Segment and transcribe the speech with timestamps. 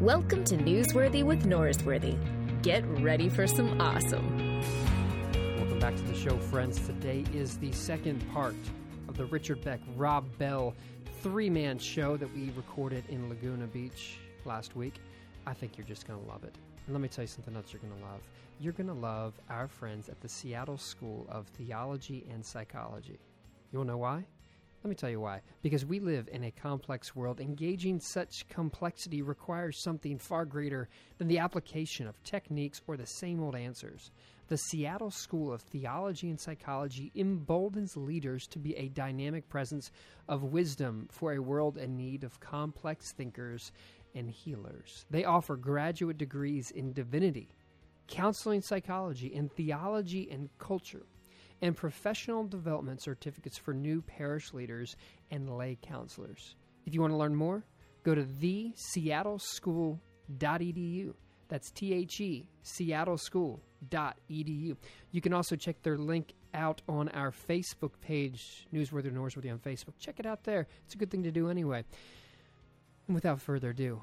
[0.00, 2.16] Welcome to Newsworthy with Norsworthy.
[2.62, 4.62] Get ready for some awesome.
[5.58, 6.80] Welcome back to the show, friends.
[6.86, 8.54] Today is the second part
[9.08, 10.74] of the Richard Beck Rob Bell
[11.20, 14.16] three man show that we recorded in Laguna Beach
[14.46, 14.94] last week.
[15.46, 16.54] I think you're just going to love it.
[16.86, 18.22] And let me tell you something else you're going to love.
[18.58, 23.18] You're going to love our friends at the Seattle School of Theology and Psychology.
[23.70, 24.24] You want to know why?
[24.82, 25.42] Let me tell you why.
[25.60, 27.38] Because we live in a complex world.
[27.38, 30.88] Engaging such complexity requires something far greater
[31.18, 34.10] than the application of techniques or the same old answers.
[34.48, 39.90] The Seattle School of Theology and Psychology emboldens leaders to be a dynamic presence
[40.28, 43.72] of wisdom for a world in need of complex thinkers
[44.14, 45.04] and healers.
[45.10, 47.54] They offer graduate degrees in divinity,
[48.08, 51.04] counseling psychology, and theology and culture
[51.62, 54.94] and professional development certificates for new parish leaders
[55.30, 56.54] and lay counselors.
[56.86, 57.64] If you want to learn more,
[58.02, 61.14] go to theseattleschool.edu.
[61.48, 64.76] That's T H E, seattleschool.edu.
[65.10, 69.98] You can also check their link out on our Facebook page, Newsworthy Norsworthy on Facebook.
[69.98, 70.68] Check it out there.
[70.84, 71.84] It's a good thing to do anyway.
[73.08, 74.00] And without further ado,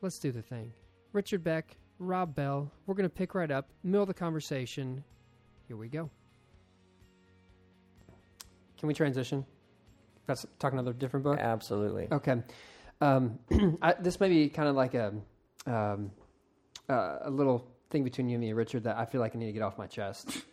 [0.00, 0.72] let's do the thing.
[1.12, 5.04] Richard Beck, Rob Bell, we're going to pick right up, of the conversation.
[5.68, 6.08] Here we go.
[8.80, 9.44] Can we transition?
[10.26, 11.38] That's talking another different book.
[11.38, 12.08] Absolutely.
[12.10, 12.42] Okay.
[13.02, 13.38] Um,
[13.82, 15.12] I, this may be kind of like a
[15.66, 16.10] um,
[16.88, 19.46] uh, a little thing between you and me, Richard, that I feel like I need
[19.46, 20.44] to get off my chest.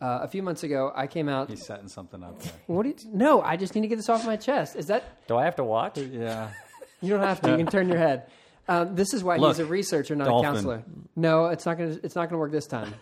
[0.00, 1.50] Uh, a few months ago, I came out.
[1.50, 2.52] He's setting something up there.
[2.66, 2.82] What?
[2.82, 4.76] Do you, no, I just need to get this off my chest.
[4.76, 5.98] Is that Do I have to watch?
[5.98, 6.50] Yeah.
[7.00, 7.50] you don't have to?
[7.50, 8.28] You can turn your head.
[8.68, 10.48] Um, this is why Look, he's a researcher, not dolphin.
[10.48, 10.84] a counselor.
[11.16, 11.96] No, it's not gonna.
[12.02, 12.92] It's not gonna work this time.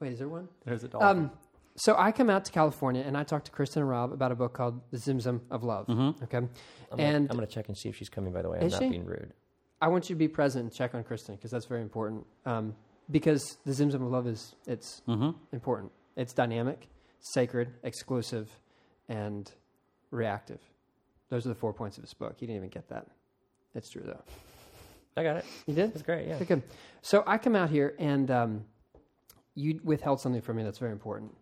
[0.00, 0.48] Wait, is there one?
[0.64, 1.08] There's a dolphin.
[1.08, 1.30] Um,
[1.76, 4.34] so I come out to California and I talk to Kristen and Rob about a
[4.34, 5.86] book called The Zimzum of Love.
[5.86, 6.24] Mm-hmm.
[6.24, 6.50] Okay, I'm
[6.92, 8.32] and gonna, I'm going to check and see if she's coming.
[8.32, 8.88] By the way, I'm not she?
[8.88, 9.32] being rude.
[9.80, 12.26] I want you to be present and check on Kristen because that's very important.
[12.46, 12.74] Um,
[13.10, 15.30] because the Zimzum of Love is it's mm-hmm.
[15.52, 15.92] important.
[16.16, 16.88] It's dynamic,
[17.20, 18.50] sacred, exclusive,
[19.08, 19.50] and
[20.10, 20.60] reactive.
[21.28, 22.36] Those are the four points of this book.
[22.40, 23.06] You didn't even get that.
[23.74, 24.22] It's true though.
[25.16, 25.44] I got it.
[25.66, 25.90] You did.
[25.90, 26.28] It's great.
[26.28, 26.38] Yeah.
[26.40, 26.62] Okay.
[27.02, 28.64] So I come out here and um,
[29.54, 31.34] you withheld something from me that's very important.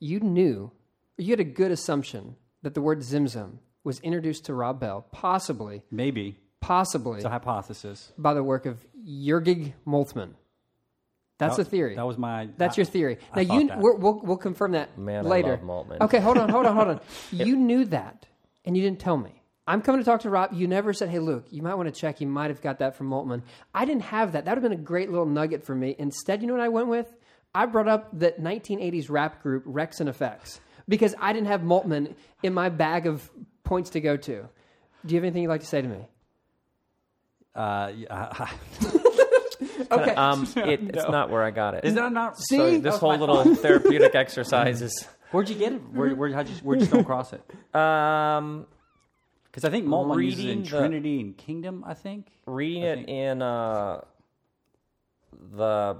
[0.00, 0.70] You knew,
[1.16, 5.82] you had a good assumption that the word Zimzum was introduced to Rob Bell, possibly,
[5.90, 6.38] Maybe.
[6.60, 8.12] possibly It's a hypothesis.
[8.18, 10.30] by the work of Jürgen Moltmann.
[11.38, 11.94] That's That- the theory.
[11.94, 12.48] That was my.
[12.56, 13.18] That's your theory.
[13.32, 13.78] I now you, that.
[13.78, 15.50] we're, we'll we'll confirm that Man, I later.
[15.50, 16.00] love Moltmann.
[16.00, 17.00] Okay, hold on, hold on, hold on.
[17.30, 18.26] You knew that,
[18.64, 19.40] and you didn't tell me.
[19.66, 20.52] I'm coming to talk to Rob.
[20.52, 22.20] You never said, "Hey, Luke, you might want to check.
[22.20, 23.42] You might have got that from Moltmann."
[23.72, 24.46] I didn't have that.
[24.46, 25.94] That would have been a great little nugget for me.
[25.96, 27.14] Instead, you know what I went with?
[27.58, 32.14] I brought up that 1980s rap group Rex and Effects because I didn't have Moltmann
[32.42, 33.28] in my bag of
[33.64, 34.48] points to go to.
[35.04, 36.06] Do you have anything you'd like to say to me?
[37.56, 38.48] Uh, yeah,
[39.90, 40.14] Okay.
[40.14, 41.84] Um, it, It's not where I got it.
[41.84, 42.38] is that not?
[42.38, 42.56] See?
[42.56, 45.08] So this whole my little therapeutic exercise is.
[45.32, 45.80] Where'd you get it?
[45.92, 47.42] Where, where, how'd you, where'd you come across it?
[47.74, 48.66] Um,
[49.46, 51.84] Because I think Moltmann uses it in Reading the- Trinity and Kingdom.
[51.86, 52.30] I think.
[52.46, 54.00] reading I it in uh,
[55.56, 55.96] the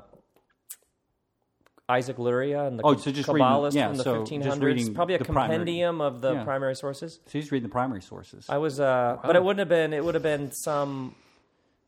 [1.88, 4.60] Isaac Luria and the Oh, so just reading- yeah, from the so just 1500s.
[4.62, 6.44] reading Probably a the primary- compendium of the yeah.
[6.44, 7.20] primary sources.
[7.26, 8.44] So he's reading the primary sources.
[8.48, 9.92] I was, uh, but it wouldn't have been.
[9.94, 11.14] It would have been some.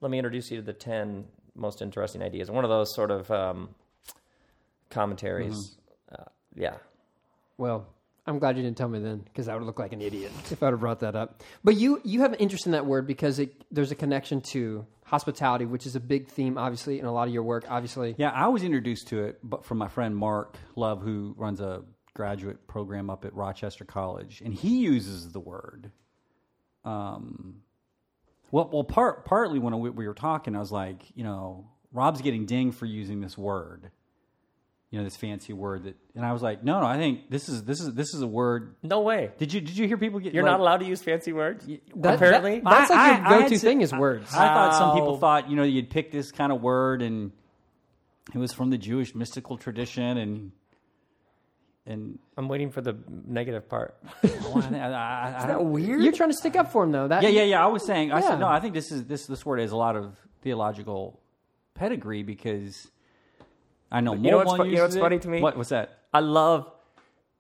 [0.00, 2.50] Let me introduce you to the ten most interesting ideas.
[2.50, 3.74] One of those sort of um,
[4.88, 5.76] commentaries.
[6.12, 6.22] Mm-hmm.
[6.22, 6.24] Uh,
[6.56, 6.74] yeah,
[7.58, 7.86] Well,
[8.30, 10.62] I'm glad you didn't tell me then, because I would look like an idiot if
[10.62, 11.42] I would have brought that up.
[11.64, 14.86] But you you have an interest in that word because it, there's a connection to
[15.04, 17.64] hospitality, which is a big theme, obviously, in a lot of your work.
[17.68, 21.60] Obviously, Yeah, I was introduced to it, but from my friend Mark Love, who runs
[21.60, 21.82] a
[22.14, 25.90] graduate program up at Rochester College, and he uses the word.
[26.84, 27.62] Um,
[28.52, 32.22] well, well, part partly when we, we were talking, I was like, you know, Rob's
[32.22, 33.90] getting dinged for using this word,
[34.90, 37.48] you know, this fancy word that, and I was like, no, no, I think this
[37.48, 38.74] is this is this is a word.
[38.82, 39.30] no way.
[39.38, 40.34] Did you did you hear people get?
[40.34, 41.64] You're like- not allowed to use fancy words.
[41.94, 44.34] That- Apparently, that- that's like I- your I- I had go-to s- thing is words.
[44.34, 47.30] I thought some people thought, you know, you'd pick this kind of word and
[48.34, 50.52] it was from the Jewish mystical tradition and
[51.86, 52.94] and I'm waiting for the
[53.26, 53.96] negative part.
[54.22, 56.02] well, oh, I, I, I, I don't- weird.
[56.02, 57.08] You're trying to stick up for him, though.
[57.08, 57.64] That yeah, yeah, yeah.
[57.64, 58.28] I was saying, I Yeah.
[58.30, 58.46] said no.
[58.48, 61.20] I think this is this this word has a lot of theological
[61.74, 62.90] pedigree because
[63.90, 65.40] I know You know what's fu- you know what's funny to me?
[65.40, 65.56] What?
[65.56, 65.98] What's that?
[66.12, 66.70] I love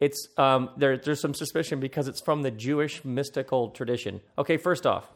[0.00, 0.96] it's um, there.
[0.96, 4.22] There's some suspicion because it's from the Jewish mystical tradition.
[4.38, 5.06] Okay, first off,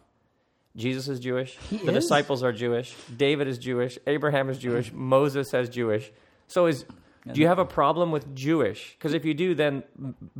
[0.76, 1.56] Jesus is Jewish.
[1.70, 2.04] the is.
[2.04, 2.94] disciples are Jewish.
[3.16, 3.98] David is Jewish.
[4.06, 4.92] Abraham is Jewish.
[4.92, 6.12] Moses is Jewish.
[6.48, 6.84] So is
[7.32, 8.94] Do you have a problem with Jewish?
[8.98, 9.84] Because if you do, then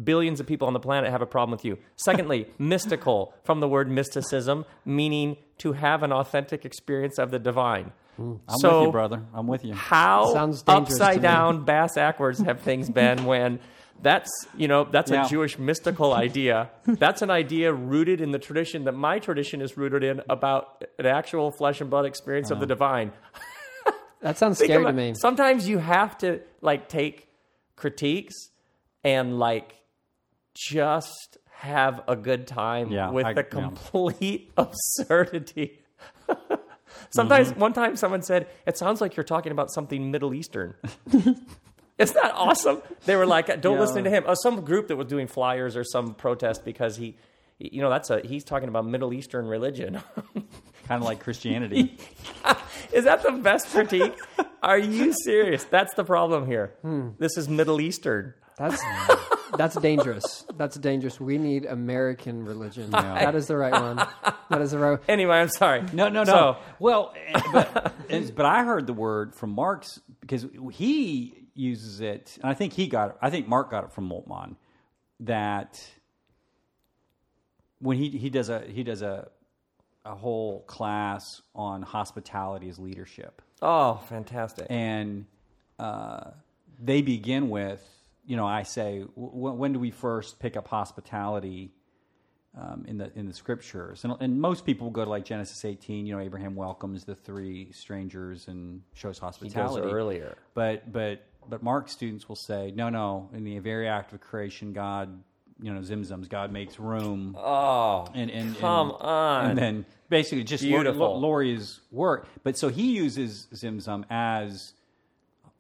[0.03, 1.79] billions of people on the planet have a problem with you.
[1.97, 7.93] Secondly, mystical, from the word mysticism, meaning to have an authentic experience of the divine.
[8.17, 8.35] Hmm.
[8.49, 9.23] I'm so, with you, brother.
[9.35, 9.75] I'm with you.
[9.75, 13.59] How Sounds upside down, bass backwards have things been when
[14.03, 15.27] that's you know that's Yeah.
[15.27, 16.71] a Jewish mystical idea.
[16.87, 21.07] That's an idea rooted in the tradition that my tradition is rooted in about an
[21.07, 22.75] actual flesh and blood experience of the uh-huh.
[22.75, 23.13] divine.
[24.21, 25.13] That sounds Think scary to me.
[25.21, 27.29] Sometimes you have to like take
[27.77, 28.35] critiques
[29.05, 29.75] and like
[30.55, 33.49] just have a good time Yeah, with I- the yeah.
[33.51, 35.79] complete absurdity.
[37.15, 37.61] Sometimes Mm-hmm.
[37.61, 40.75] one time someone said, "It sounds like you're talking about something Middle Eastern."
[41.97, 42.83] Isn't that awesome?
[43.05, 43.81] They were like, "Don't Yeah.
[43.81, 47.17] listen to him." Oh, some group that was doing flyers or some protest because he,
[47.59, 50.01] you know, that's a he's talking about Middle Eastern religion.
[50.89, 51.97] kind of like Christianity.
[52.93, 54.15] Is that the best critique?
[54.63, 55.65] Are you serious?
[55.65, 56.75] That's the problem here.
[56.83, 57.11] Hmm.
[57.19, 58.35] This is Middle Eastern.
[58.59, 58.83] That's
[59.57, 60.47] that's dangerous.
[60.57, 61.21] That's dangerous.
[61.21, 62.91] We need American religion.
[62.91, 63.97] That is the right one.
[64.51, 64.91] That is the right.
[64.91, 65.01] One.
[65.09, 65.83] Anyway, I'm sorry.
[65.93, 66.25] No, no, no.
[66.25, 67.95] So, well, eh, but
[68.37, 72.87] but I heard the word from Mark's because he uses it, and I think he
[72.87, 73.17] got it.
[73.23, 74.57] I think Mark got it from Moltmann
[75.21, 75.83] that
[77.79, 79.29] when he he does a he does a
[80.05, 84.67] a whole class on hospitality as leadership, oh, fantastic.
[84.69, 85.27] and
[85.79, 86.31] uh,
[86.83, 87.83] they begin with
[88.27, 91.73] you know I say w- when do we first pick up hospitality
[92.57, 96.07] um, in the in the scriptures and, and most people go to like Genesis 18
[96.07, 99.77] you know Abraham welcomes the three strangers and shows hospitality.
[99.77, 100.37] He goes earlier.
[100.55, 104.73] but but but Mark students will say no no in the very act of creation
[104.73, 105.23] God
[105.61, 109.47] you know zimzums God makes room Oh, and, and come and, on.
[109.51, 110.99] and then basically just Beautiful.
[111.01, 112.29] Lor- Laurie's work.
[112.45, 114.75] But so he uses Zimzum as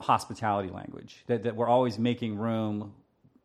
[0.00, 2.92] hospitality language that, that we're always making room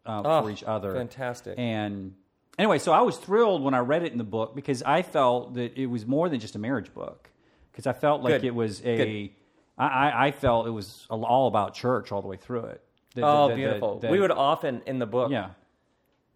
[0.06, 0.94] uh, Oh, for each other.
[0.94, 1.56] fantastic.
[1.58, 2.16] And
[2.58, 5.54] anyway, so I was thrilled when I read it in the book because I felt
[5.56, 7.30] that it was more than just a marriage book.
[7.72, 8.46] Because I felt like Good.
[8.46, 9.32] it was a.
[9.78, 12.84] I, I, felt it was all about church all the way through it.
[13.16, 14.00] That- oh, that- that- beautiful.
[14.10, 15.52] we would often in the book, yeah.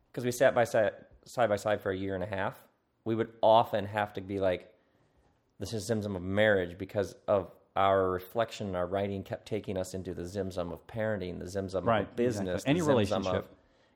[0.09, 0.91] because we sat by side,
[1.25, 2.57] side by side for a year and a half.
[3.03, 4.71] We would often have to be like,
[5.59, 9.93] "This is Zimzum of marriage," because of our reflection, and our writing kept taking us
[9.93, 12.69] into the Zimzum of parenting, the Zimzum Right, of business, exactly.
[12.71, 13.33] Any the relationship.
[13.33, 13.45] Of,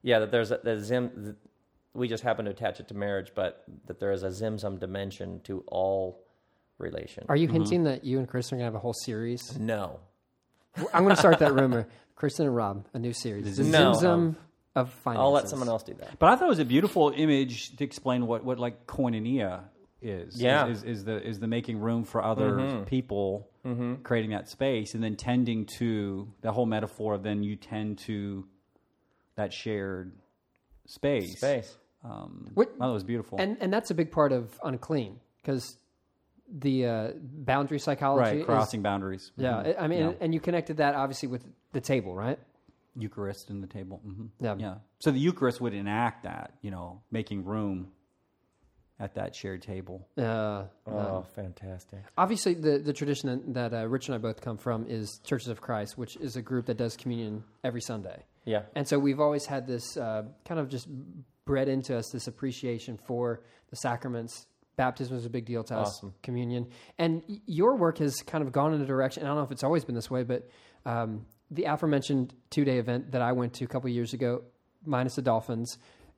[0.01, 1.11] yeah, that there's a the Zim.
[1.15, 1.35] The,
[1.93, 5.41] we just happen to attach it to marriage, but that there is a Zimzum dimension
[5.45, 6.23] to all
[6.77, 7.25] relation.
[7.29, 7.41] Are Mm-hmm.
[7.41, 9.57] you hinting that you and Kristen are gonna have a whole series?
[9.59, 9.99] no.
[10.93, 11.87] I'm gonna start that rumor.
[12.15, 13.57] Kristen and Rob, a new series.
[13.57, 13.93] The No.
[13.93, 14.35] Zimzum
[14.75, 15.21] of finances.
[15.23, 16.19] I'll let someone else do that.
[16.19, 19.61] But I thought it was a beautiful image to explain what, what like koinonia
[20.01, 20.39] is.
[20.41, 20.67] Yeah.
[20.67, 23.47] is, is, is the is the making room for other people,
[24.03, 28.45] creating that space, and then tending to the whole metaphor of then you tend to
[29.35, 30.13] that shared
[30.85, 31.37] space.
[31.37, 31.75] Space.
[32.03, 33.39] Um, What- I thought it was beautiful.
[33.39, 35.77] And and that's a big part of unclean because
[36.49, 38.21] the uh, boundary psychology.
[38.29, 39.31] right, is- crossing boundaries.
[39.35, 39.79] yeah, Mhm.
[39.79, 40.13] I I mean, Yeah.
[40.21, 42.39] and you connected that obviously with the table, right?
[42.95, 43.97] Eucharist in the table.
[43.97, 44.55] hmm Yeah.
[44.57, 44.75] yeah.
[44.99, 47.91] So the Eucharist would enact that, you know, making room
[48.99, 50.07] at that shared table.
[50.17, 51.99] Uh, Oh, fantastic.
[52.17, 55.47] obviously, the the tradition that, that uh, Rich and I both come from is Churches
[55.49, 58.23] of Christ, which is a group that does communion every Sunday.
[58.45, 58.63] Yeah.
[58.75, 60.87] And so we've always had this uh, kind of just
[61.45, 64.47] bred into us this appreciation for the sacraments.
[64.77, 66.09] Baptism is a big deal to Awesome.
[66.09, 66.67] us, communion.
[66.97, 69.63] And your work has kind of gone in a direction, I don't know if it's
[69.63, 70.47] always been this way, but
[70.85, 74.43] um, the aforementioned two day event that I went to a couple years ago,
[74.85, 75.77] minus the Dolphins,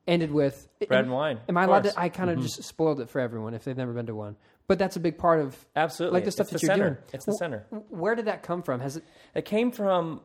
[0.10, 1.94] ended with Bread am- and wine, Am I allowed course.
[1.94, 2.00] to?
[2.00, 2.46] I kind of mm-hmm.
[2.46, 4.36] just spoiled it for everyone if they've never been to one.
[4.68, 6.18] But that's a big part of Absolutely.
[6.18, 6.90] like the stuff it's that the you're center.
[6.90, 7.04] doing.
[7.14, 7.66] It's the center.
[7.90, 8.82] Where did that come from?
[8.82, 9.04] Has it?
[9.34, 10.22] It came from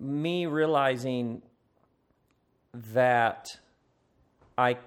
[0.00, 1.42] me realizing
[2.72, 3.48] that
[4.56, 4.78] I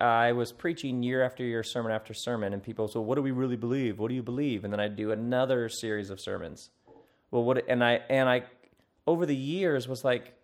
[0.00, 3.30] I was preaching year after year, sermon after sermon, and people said, "What do we
[3.30, 3.98] really believe?
[3.98, 6.70] What do you believe?" And then I'd do another series of sermons.
[7.30, 7.68] Well, what?
[7.68, 8.44] And I and I
[9.06, 10.34] over the years was like,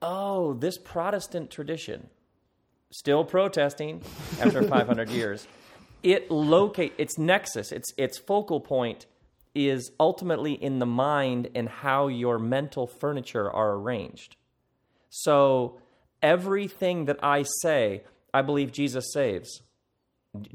[0.00, 2.08] "Oh, this Protestant tradition,
[2.92, 4.02] still protesting
[4.40, 5.46] after 500 years."
[6.02, 9.06] It locate its nexus, its its focal point
[9.54, 14.36] is ultimately in the mind and how your mental furniture are arranged.
[15.10, 15.78] So
[16.22, 19.62] everything that I say, I believe Jesus saves.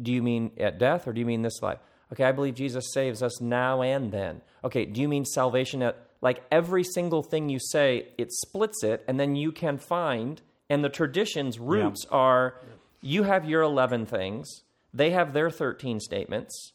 [0.02, 1.78] Do you mean at death or do you mean this life?
[2.12, 4.42] Okay, I believe Jesus saves us now and then.
[4.64, 9.04] Okay, do you mean salvation at like every single thing you say, it splits it,
[9.08, 12.56] and then you can find, and the tradition's roots are
[13.02, 16.74] you have your 11 things, they have their 13 statements.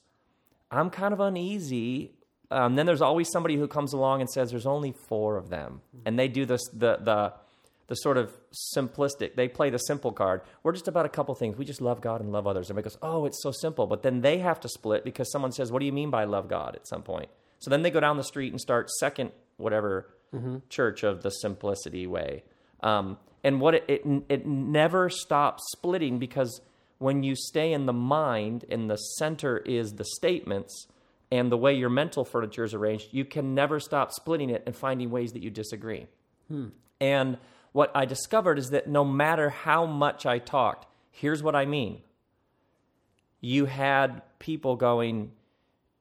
[0.71, 2.15] I'm kind of uneasy
[2.53, 5.81] um, then there's always somebody who comes along and says there's only four of them,
[6.05, 7.33] and they do this the the
[7.87, 8.31] the sort of
[8.77, 9.37] simplistic.
[9.37, 10.43] They play the simple card.
[10.63, 11.57] We're just about a couple things.
[11.57, 12.69] We just love God and love others.
[12.69, 13.87] And Everybody goes, oh, it's so simple.
[13.87, 16.49] But then they have to split because someone says, what do you mean by love
[16.49, 17.29] God at some point?
[17.59, 20.09] So then they go down the street and start second whatever
[20.71, 22.45] church of the simplicity way.
[22.83, 26.61] Um, and what it, it it never stops splitting because
[26.99, 30.87] when you stay in the mind and the center is the statements
[31.33, 34.77] and the way your mental furniture is arranged, you can never stop splitting it and
[34.77, 36.07] finding ways that you disagree.
[36.49, 36.69] Hmm.
[37.01, 37.39] And
[37.73, 42.03] what I discovered is that no matter how much I talked, here's what I mean.
[43.41, 45.33] You had people going,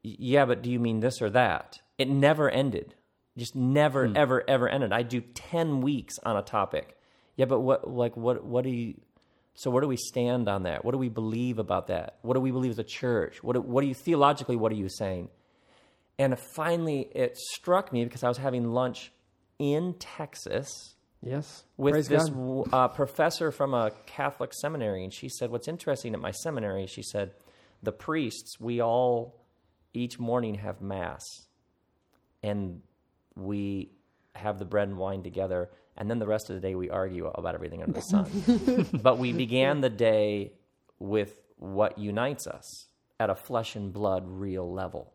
[0.03, 1.79] yeah, but do you mean this or that?
[1.97, 2.93] It never ended.
[3.37, 4.17] Just never, hmm.
[4.17, 4.91] ever, ever ended.
[4.91, 6.97] I do 10 weeks on a topic.
[7.41, 8.93] Yeah, but what, like, what, what do you,
[9.55, 10.85] so where do we stand on that?
[10.85, 12.19] What do we believe about that?
[12.21, 13.41] What do we believe as a church?
[13.41, 15.29] What, do- what do you, theologically, what are you saying?
[16.19, 19.11] And finally, it struck me because I was having lunch
[19.57, 20.93] in Texas
[21.23, 21.63] Yes.
[21.77, 22.29] with Praise this
[22.71, 27.01] uh, professor from a Catholic seminary, and she said, "What's interesting at my seminary?" She
[27.01, 27.31] said,
[27.81, 29.35] "The priests, we all
[29.95, 31.23] each morning have mass,
[32.43, 32.81] and
[33.35, 33.89] we
[34.35, 37.27] have the bread and wine together, and then the rest of the day we argue
[37.27, 38.89] about everything under the sun.
[39.01, 40.53] but we began the day
[40.99, 42.87] with what unites us
[43.19, 45.13] at a flesh and blood, real level."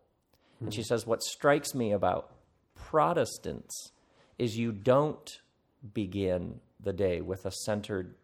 [0.61, 0.87] And she hmm.
[0.87, 2.33] says, "What strikes me about
[2.75, 3.92] Protestants
[4.38, 5.40] is you don't."
[5.95, 8.14] begin the day with a centered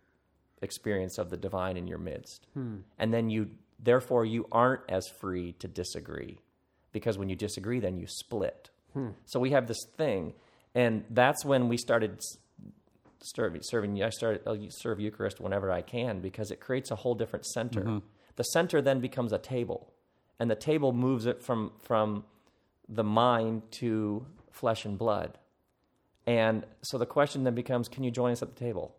[0.60, 2.46] experience of the divine in your midst.
[2.54, 2.78] Hmm.
[2.98, 6.38] And then you, therefore, you aren't as free to disagree
[6.92, 8.70] because when you disagree, then you split.
[8.92, 9.10] Hmm.
[9.24, 10.34] So we have this thing,
[10.74, 12.20] and that's when we started
[13.22, 14.02] s- started serving.
[14.02, 18.02] I started I'll serve Eucharist whenever I can because it creates a whole different center.
[18.36, 19.92] The center then becomes a table,
[20.38, 22.24] and the table moves it from from
[22.88, 25.38] the mind to flesh and blood.
[26.26, 28.94] And so the question then becomes can you join us at the table?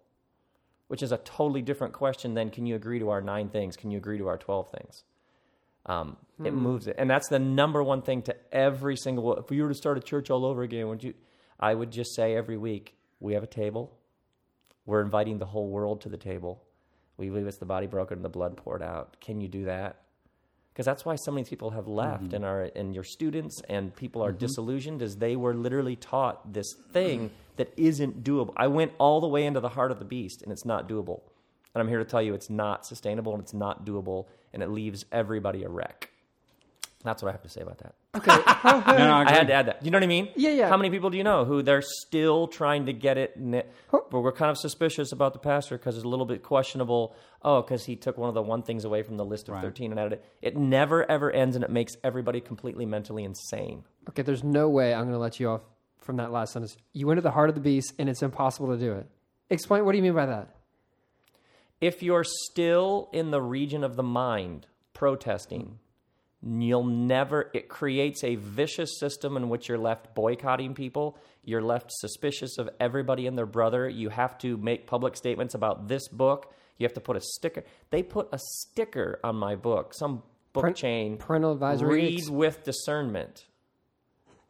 [0.87, 3.75] Which is a totally different question than can you agree to our nine things?
[3.77, 5.03] Can you agree to our 12 things?
[5.85, 6.95] Um, It moves it.
[6.99, 10.01] And that's the number one thing to every single, if you were to start a
[10.01, 11.13] church all over again, would you,
[11.59, 13.97] I would just say every week, we have a table.
[14.85, 16.63] We're inviting the whole world to the table.
[17.17, 19.17] We believe it's the body broken and the blood poured out.
[19.21, 20.03] Can you do that?
[20.73, 22.35] because that's why so many people have left mm-hmm.
[22.35, 24.39] and are and your students and people are mm-hmm.
[24.39, 29.27] disillusioned as they were literally taught this thing that isn't doable i went all the
[29.27, 31.21] way into the heart of the beast and it's not doable
[31.73, 34.69] and i'm here to tell you it's not sustainable and it's not doable and it
[34.69, 36.09] leaves everybody a wreck
[37.03, 39.53] that's what i have to say about that oh, No, no, I I had to
[39.53, 39.83] add that.
[39.83, 40.29] You know what I mean?
[40.35, 40.69] Yeah, yeah.
[40.69, 43.35] How many people do you know who they're still trying to get it?
[43.35, 46.43] And it but we're kind of suspicious about the pastor because it's a little bit
[46.43, 47.15] questionable.
[47.41, 49.63] Oh, because he took one of the one things away from the list of Right.
[49.63, 50.25] 13 and added it.
[50.43, 53.83] It never, ever ends, and it makes everybody completely mentally insane.
[54.09, 55.61] Okay, there's no way I'm going to let you off
[55.99, 56.77] from that last sentence.
[56.93, 59.07] You went to the heart of the beast, and it's impossible to do it.
[59.49, 59.83] Explain.
[59.85, 60.55] What do you mean by that?
[61.81, 65.79] If you're still in the region of the mind protesting,
[66.45, 71.17] you'll never, it creates a vicious system in which you're left boycotting people.
[71.45, 73.87] You're left suspicious of everybody and their brother.
[73.87, 76.53] You have to make public statements about this book.
[76.77, 77.63] You have to put a sticker.
[77.91, 80.23] They put a sticker on my book, some
[80.53, 81.17] book Print- chain.
[81.17, 83.45] parental advisory Read ex- with discernment.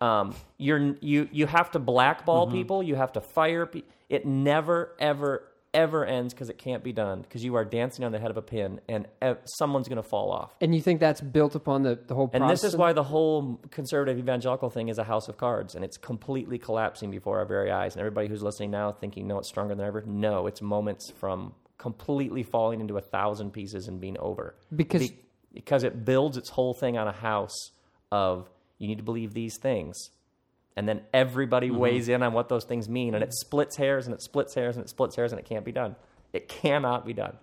[0.01, 2.55] Um, you're you you have to blackball Mm-hmm.
[2.55, 2.83] people.
[2.83, 3.65] You have to fire.
[3.65, 8.05] Pe- it never ever ever ends because it can't be done because you are dancing
[8.05, 10.55] on the head of a pin and ev- someone's going to fall off.
[10.61, 13.59] And you think that's built upon the, the whole And this is why the whole
[13.71, 17.71] conservative evangelical thing is a house of cards, and it's completely collapsing before our very
[17.71, 17.93] eyes.
[17.95, 21.53] And everybody who's listening now, thinking, "No, it's stronger than ever." No, it's moments from
[21.77, 24.55] completely falling into a thousand pieces and being over.
[24.75, 25.17] Because- Be-
[25.53, 27.71] because it builds its whole thing on a house
[28.11, 28.49] of
[28.79, 30.09] you need to believe these things,
[30.75, 31.77] and then everybody Mm-hmm.
[31.77, 34.75] weighs in on what those things mean, and it splits hairs and it splits hairs
[34.75, 35.95] and it splits hairs, and it can't be done.
[36.31, 37.37] It cannot be done.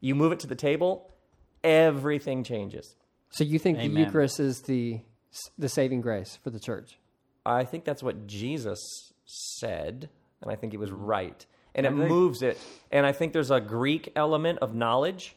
[0.00, 1.12] You move it to the table,
[1.62, 2.96] everything changes.
[3.30, 5.00] So you think the Eucharist is the
[5.58, 6.98] the saving grace for the church?
[7.46, 10.08] I think that's what Jesus said,
[10.42, 11.44] and I think he was right.
[11.74, 12.58] And it moves it.
[12.90, 15.36] And I think there's a Greek element of knowledge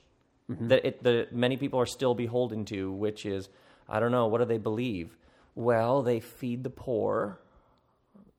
[0.49, 3.49] that it, the many people are still beholden to, which is,
[3.87, 5.15] I don't know, what do they believe?
[5.55, 7.39] Well, they feed the poor,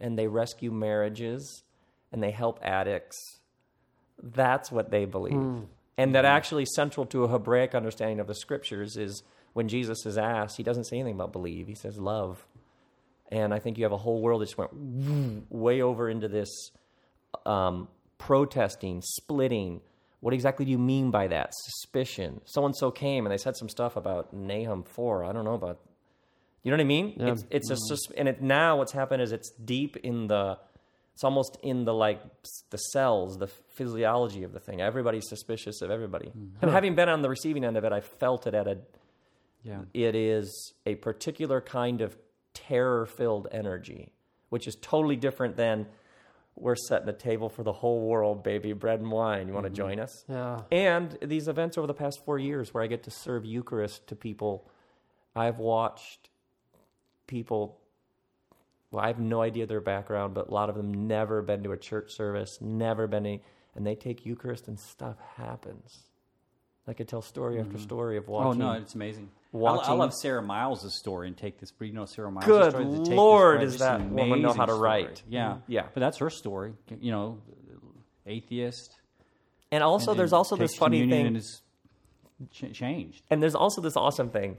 [0.00, 1.62] and they rescue marriages,
[2.12, 3.40] and they help addicts.
[4.22, 5.34] That's what they believe.
[5.96, 10.18] And that actually central to a Hebraic understanding of the scriptures is when Jesus is
[10.18, 12.44] asked, he doesn't say anything about believe, he says love.
[13.30, 14.70] And I think you have a whole world that just went
[15.50, 16.70] way over into this
[17.46, 19.80] um, protesting, splitting.
[20.20, 21.52] What exactly do you mean by that?
[21.54, 22.40] Suspicion.
[22.44, 25.24] So and so came and they said some stuff about Nahum 4.
[25.24, 25.80] I don't know about.
[26.64, 27.14] You know what I mean?
[27.16, 27.32] Yeah.
[27.32, 28.18] It's it's a sus- mm-hmm.
[28.18, 30.58] and it now what's happened is it's deep in the
[31.12, 32.20] it's almost in the like
[32.70, 34.80] the cells, the physiology of the thing.
[34.80, 36.28] Everybody's suspicious of everybody.
[36.28, 36.62] Mm-hmm.
[36.62, 38.78] And having been on the receiving end of it, I felt it at a
[39.62, 39.82] Yeah.
[39.92, 42.16] it is a particular kind of
[42.54, 44.12] terror filled energy,
[44.48, 45.86] which is totally different than
[46.56, 49.48] we're setting a table for the whole world, baby, bread and wine.
[49.48, 49.76] You want to mm-hmm.
[49.76, 50.24] join us?
[50.28, 50.62] Yeah.
[50.72, 54.16] And these events over the past four years where I get to serve Eucharist to
[54.16, 54.68] people,
[55.36, 56.30] I've watched
[57.26, 57.78] people.
[58.90, 61.72] Well, I have no idea their background, but a lot of them never been to
[61.72, 63.42] a church service, never been any,
[63.74, 66.04] and they take Eucharist and stuff happens.
[66.86, 68.62] I could tell story after story of watching.
[68.62, 69.30] Oh no, it's amazing.
[69.54, 71.72] I, I love Sara Miles' story and take this.
[71.80, 72.84] You know Sara Miles' Good story.
[72.84, 74.82] to take this Lord, is that an woman know how to story.
[75.04, 75.22] write.
[75.28, 75.62] Yeah, Mhm.
[75.68, 75.86] Yeah.
[75.94, 76.74] But that's her story.
[77.00, 77.38] You know,
[78.26, 78.96] atheist.
[79.72, 81.26] and also, and- there's and also this funny thing.
[81.28, 81.62] and is
[82.52, 83.22] ch- changed.
[83.30, 84.56] And there's also this awesome thing.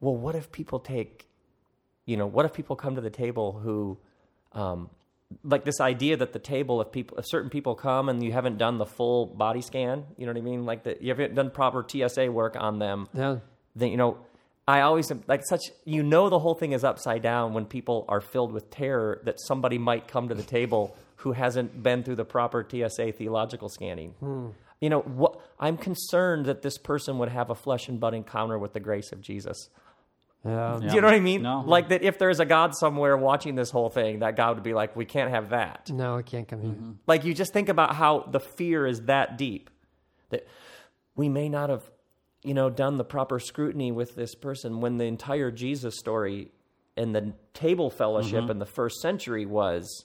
[0.00, 1.26] Well, what if people take,
[2.08, 3.98] you know, what if people come to the table who,
[4.52, 4.88] um,
[5.44, 8.56] like this idea that the table, if people, if certain people come and you haven't
[8.56, 11.50] done the full body scan, you know what I mean, like that you haven't done
[11.50, 13.36] proper TSA work on them, Yeah.
[13.76, 14.16] then you know,
[14.66, 15.60] I always am like such.
[15.84, 19.36] You know, the whole thing is upside down when people are filled with terror that
[19.40, 24.14] somebody might come to the table who hasn't been through the proper TSA theological scanning.
[24.80, 28.58] You know, what I'm concerned that this person would have a flesh and blood encounter
[28.58, 29.68] with the grace of Jesus.
[30.44, 30.78] Yeah.
[30.80, 31.42] Do you know what I mean?
[31.42, 31.64] No.
[31.66, 34.74] Like that if there's a God somewhere watching this whole thing, that God would be
[34.74, 35.90] like, we can't have that.
[35.90, 36.70] No, it can't come here.
[36.70, 36.92] Mm-hmm.
[37.06, 39.70] Like you just think about how the fear is that deep
[40.30, 40.46] that
[41.16, 41.90] we may not have,
[42.42, 46.52] you know, done the proper scrutiny with this person when the entire Jesus story
[46.96, 48.52] and the table fellowship mm-hmm.
[48.52, 50.04] in the first century was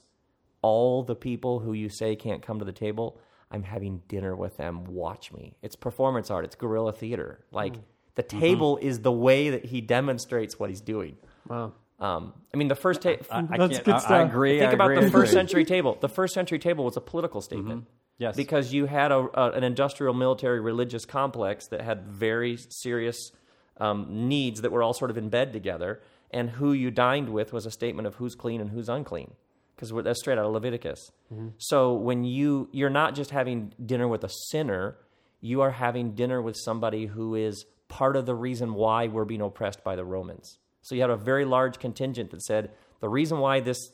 [0.62, 3.20] all the people who you say can't come to the table.
[3.50, 4.84] I'm having dinner with them.
[4.84, 5.54] Watch me.
[5.62, 6.44] It's performance art.
[6.44, 7.44] It's guerrilla theater.
[7.52, 7.82] Like mm.
[8.14, 11.16] The table is the way that he demonstrates what he's doing.
[11.48, 11.72] Wow.
[12.00, 13.24] Um, I mean, the first table.
[13.30, 14.58] I, I That's can't- good I- I agree.
[14.58, 15.96] Think I about agree, the first century table.
[16.00, 17.86] The first century table was a political statement.
[18.18, 18.36] Yes.
[18.36, 23.32] Because you had a, a, an industrial, military, religious complex that had very serious
[23.78, 27.52] um, needs that were all sort of in bed together, and who you dined with
[27.52, 29.32] was a statement of who's clean and who's unclean,
[29.74, 31.10] because that's straight out of Leviticus.
[31.58, 34.96] So when you you're not just having dinner with a sinner,
[35.40, 39.40] you are having dinner with somebody who is part of the reason why we're being
[39.40, 40.58] oppressed by the Romans.
[40.82, 42.70] So you had a very large contingent that said
[43.00, 43.90] the reason why this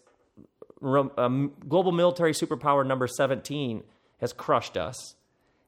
[0.82, 3.82] um, global military superpower number 17
[4.20, 5.14] has crushed us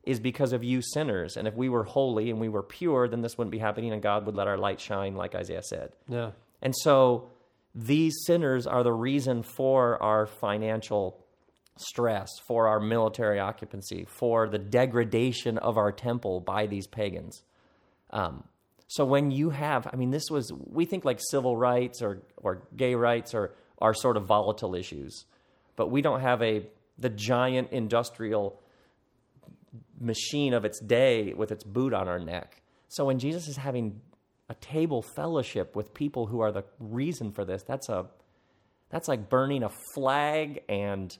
[0.05, 1.37] is because of you sinners.
[1.37, 4.03] And if we were holy and we were pure, then this wouldn't be happening and
[4.03, 5.93] God would let our light shine, like Isaiah said.
[6.09, 6.33] Yeah.
[6.61, 7.31] And so
[7.75, 11.25] these sinners are the reason for our financial
[11.77, 17.43] stress, for our military occupancy, for the degradation of our temple by these pagans.
[18.13, 18.45] Um,
[18.89, 22.63] so when you have, I mean, this was, we think like civil rights or, or
[22.77, 25.25] gay rights or are sort of volatile issues,
[25.77, 26.67] but we don't have a,
[26.99, 28.61] the giant industrial
[29.99, 32.61] machine of its day with its boot on our neck.
[32.89, 34.01] So when Jesus is having
[34.49, 38.07] a table fellowship with people who are the reason for this, that's a
[38.91, 41.17] that's like burning a flag and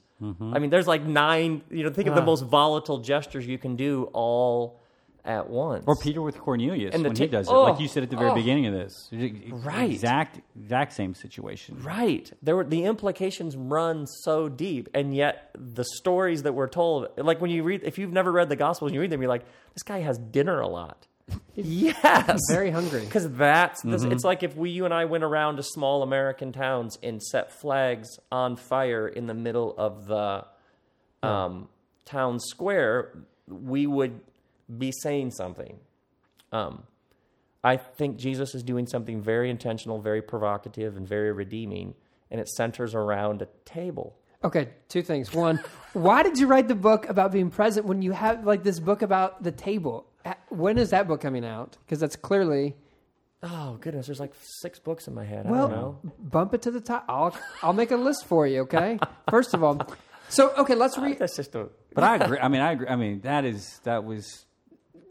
[0.55, 3.75] I mean there's like nine you know think of the most volatile gestures you can
[3.75, 4.79] do all
[5.25, 5.85] at once.
[5.87, 8.03] Or Peter with Cornelius And the when he ta- does it, oh, like you said
[8.03, 8.35] at the very oh.
[8.35, 9.09] beginning of this.
[9.51, 9.91] Right.
[9.91, 11.81] Exact, exact same situation.
[11.81, 12.31] Right.
[12.41, 17.39] There were the implications run so deep, and yet the stories that we're told, like
[17.39, 19.45] when you read, if you've never read the Gospels, and you read them, you're like,
[19.73, 21.07] this guy has dinner a lot.
[21.55, 22.39] yes.
[22.49, 23.05] Very hungry.
[23.05, 26.51] Because that's this, it's like if we, you and I, went around to small American
[26.51, 30.45] towns and set flags on fire in the middle of the
[31.25, 31.69] um,
[32.05, 34.19] town square, we would
[34.77, 35.79] be saying something.
[36.51, 36.83] Um,
[37.63, 41.95] I think Jesus is doing something very intentional, very provocative, and very redeeming,
[42.29, 44.15] and it centers around a table.
[44.43, 45.33] Okay, two things.
[45.33, 45.57] One,
[45.93, 49.01] why did you write the book about being present when you have like this book
[49.01, 50.05] about the table?
[50.25, 51.77] Uh, When is that book coming out?
[51.85, 52.75] Because that's clearly
[53.45, 55.45] Oh goodness, there's like six books in my head.
[55.45, 55.99] I well, don't know.
[56.17, 57.03] bump it to the top.
[57.09, 58.61] I'll I'll make a list for you.
[58.61, 58.97] Okay.
[59.29, 59.85] First of all,
[60.29, 61.19] so okay, let's read.
[61.19, 62.39] That's just a But I agree.
[62.39, 62.87] I mean, I agree.
[62.87, 64.45] I mean, that is that was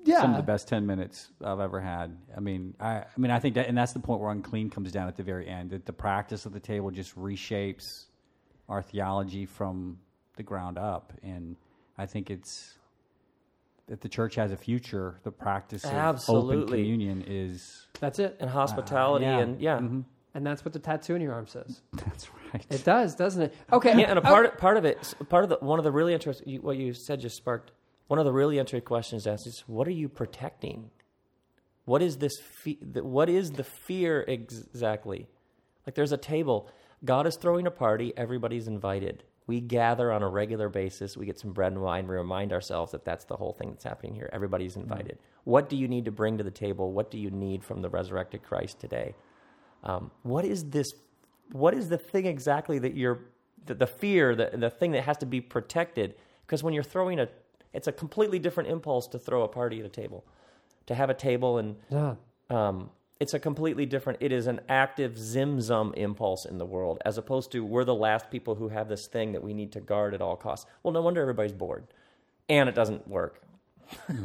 [0.04, 0.20] Yeah.
[0.20, 2.16] some of the best ten minutes I've ever had.
[2.36, 4.90] I mean, I, I mean, I think that, and that's the point where unclean comes
[4.92, 5.70] down at the very end.
[5.70, 8.06] That the practice of the table just reshapes
[8.68, 9.98] our theology from
[10.36, 11.56] the ground up, and
[11.98, 12.78] I think it's
[13.88, 16.78] that the church has a future, the practice of open Absolutely.
[16.78, 18.36] communion is That's it.
[18.40, 19.38] and uh, hospitality yeah.
[19.38, 19.78] and yeah.
[19.78, 20.00] Mm-hmm.
[20.34, 21.82] And that's what the tattoo in your arm says.
[21.92, 22.64] that's right.
[22.70, 23.54] It does, doesn't it?
[23.70, 23.90] Okay.
[23.98, 26.14] Yeah, and a oh, part part of it, part of the one of the really
[26.14, 27.72] interesting what you said just sparked
[28.12, 30.90] one of the really interesting questions asked is what are you protecting?
[31.86, 32.34] What is this?
[32.62, 35.28] Fe- what is the fear ex- exactly?
[35.86, 36.68] Like there's a table.
[37.06, 38.12] God is throwing a party.
[38.14, 39.24] Everybody's invited.
[39.46, 41.16] We gather on a regular basis.
[41.16, 42.06] We get some bread and wine.
[42.06, 44.28] We remind ourselves that that's the whole thing that's happening here.
[44.30, 45.16] Everybody's invited.
[45.44, 46.92] What do you need to bring to the table?
[46.92, 49.14] What do you need from the resurrected Christ today?
[49.84, 50.92] Um, what is this?
[51.52, 53.20] What is the thing exactly that you're
[53.64, 56.14] the, the fear, the the thing that has to be protected?
[56.44, 57.28] Because when you're throwing a,
[57.72, 60.24] it's a completely different impulse to throw a party at a table,
[60.86, 62.14] to have a table and Yeah.
[62.50, 67.18] um, it's a completely different it is an active zimzum impulse in the world as
[67.18, 70.12] opposed to we're the last people who have this thing that we need to guard
[70.12, 70.66] at all costs.
[70.82, 71.86] Well no wonder everybody's bored.
[72.48, 73.40] And it doesn't work.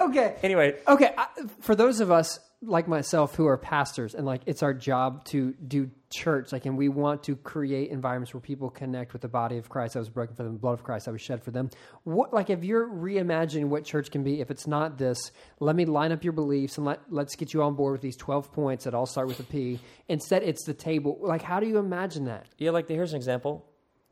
[0.00, 0.36] Okay.
[0.42, 0.76] anyway.
[0.86, 1.26] Okay, I,
[1.60, 5.52] for those of us like myself who are pastors and like it's our job to
[5.54, 9.56] do church, like, and we want to create environments where people connect with the body
[9.56, 11.52] of Christ that was broken for them, the blood of Christ that was shed for
[11.52, 11.70] them.
[12.04, 15.84] What, like, if you're reimagining what church can be, if it's not this, let me
[15.84, 18.84] line up your beliefs and let let's get you on board with these twelve points
[18.84, 19.78] that all start with a P.
[20.08, 21.18] Instead, it's the table.
[21.22, 22.46] Like, how do you imagine that?
[22.58, 23.64] yeah like here's an example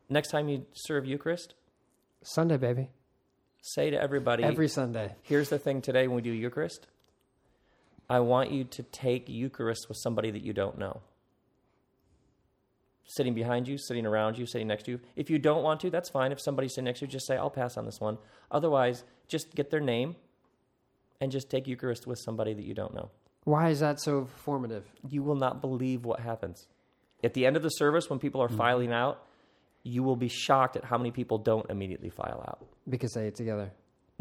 [0.09, 1.55] next time you serve eucharist
[2.23, 2.91] Sunday, baby,
[3.61, 5.15] say to everybody every Sunday.
[5.23, 6.87] here's the thing today when we do eucharist
[8.09, 11.01] i want you to take eucharist with somebody that you don't know
[13.09, 15.01] sitting behind you, sitting around you, sitting next to you.
[15.17, 16.31] If you don't want to, that's fine.
[16.31, 18.19] If somebody's sitting next to you, just say, I'll pass on this one.
[18.51, 20.15] Otherwise, just get their name
[21.21, 23.11] and just take Eucharist with somebody that you don't know.
[23.45, 24.85] Why is that so formative?
[25.09, 26.67] You will not believe what happens.
[27.25, 28.59] At the end of the service, when people are mm-hmm.
[28.59, 29.25] filing out,
[29.83, 32.65] you will be shocked at how many people don't immediately file out.
[32.89, 33.73] Because they ate together.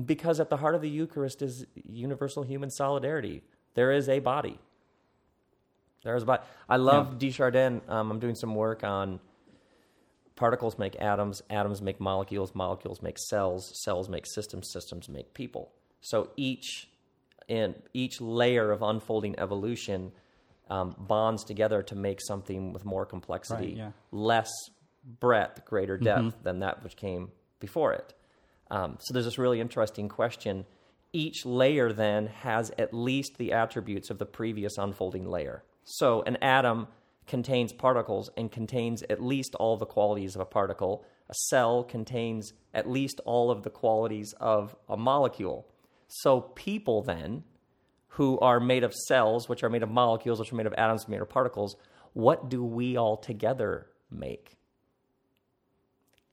[0.03, 3.43] Because at the heart of the Eucharist is universal human solidarity.
[3.77, 4.57] There is a body.
[6.03, 6.41] There is a body.
[6.67, 7.79] I love de Chardin.
[7.87, 9.19] Um, I'm doing some work on
[10.35, 15.71] particles make atoms, atoms make molecules, molecules make cells, cells make systems, systems make people.
[16.01, 16.89] So each
[17.47, 20.11] in each layer of unfolding evolution
[20.71, 23.91] um, bonds together to make something with more complexity, Right, yeah.
[24.11, 24.49] less
[25.19, 28.15] breadth, greater depth than that which came before it.
[28.71, 30.65] Um, so there's this really interesting question.
[31.13, 35.63] Each layer then has at least the attributes of the previous unfolding layer.
[35.83, 36.87] So an atom
[37.25, 41.05] contains particles and contains at least all the qualities of a particle.
[41.29, 45.67] A cell contains at least all of the qualities of a molecule.
[46.07, 47.43] So people then,
[48.09, 51.07] who are made of cells, which are made of molecules, which are made of atoms,
[51.07, 51.75] made of particles,
[52.13, 54.57] what do we all together make?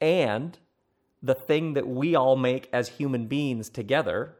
[0.00, 0.58] And
[1.22, 4.36] the thing that we all make as human beings together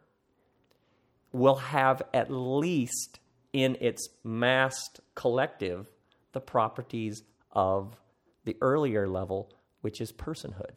[1.35, 3.19] will have at least
[3.53, 5.87] in its massed collective
[6.33, 7.97] the properties of
[8.45, 10.77] the earlier level, which is personhood.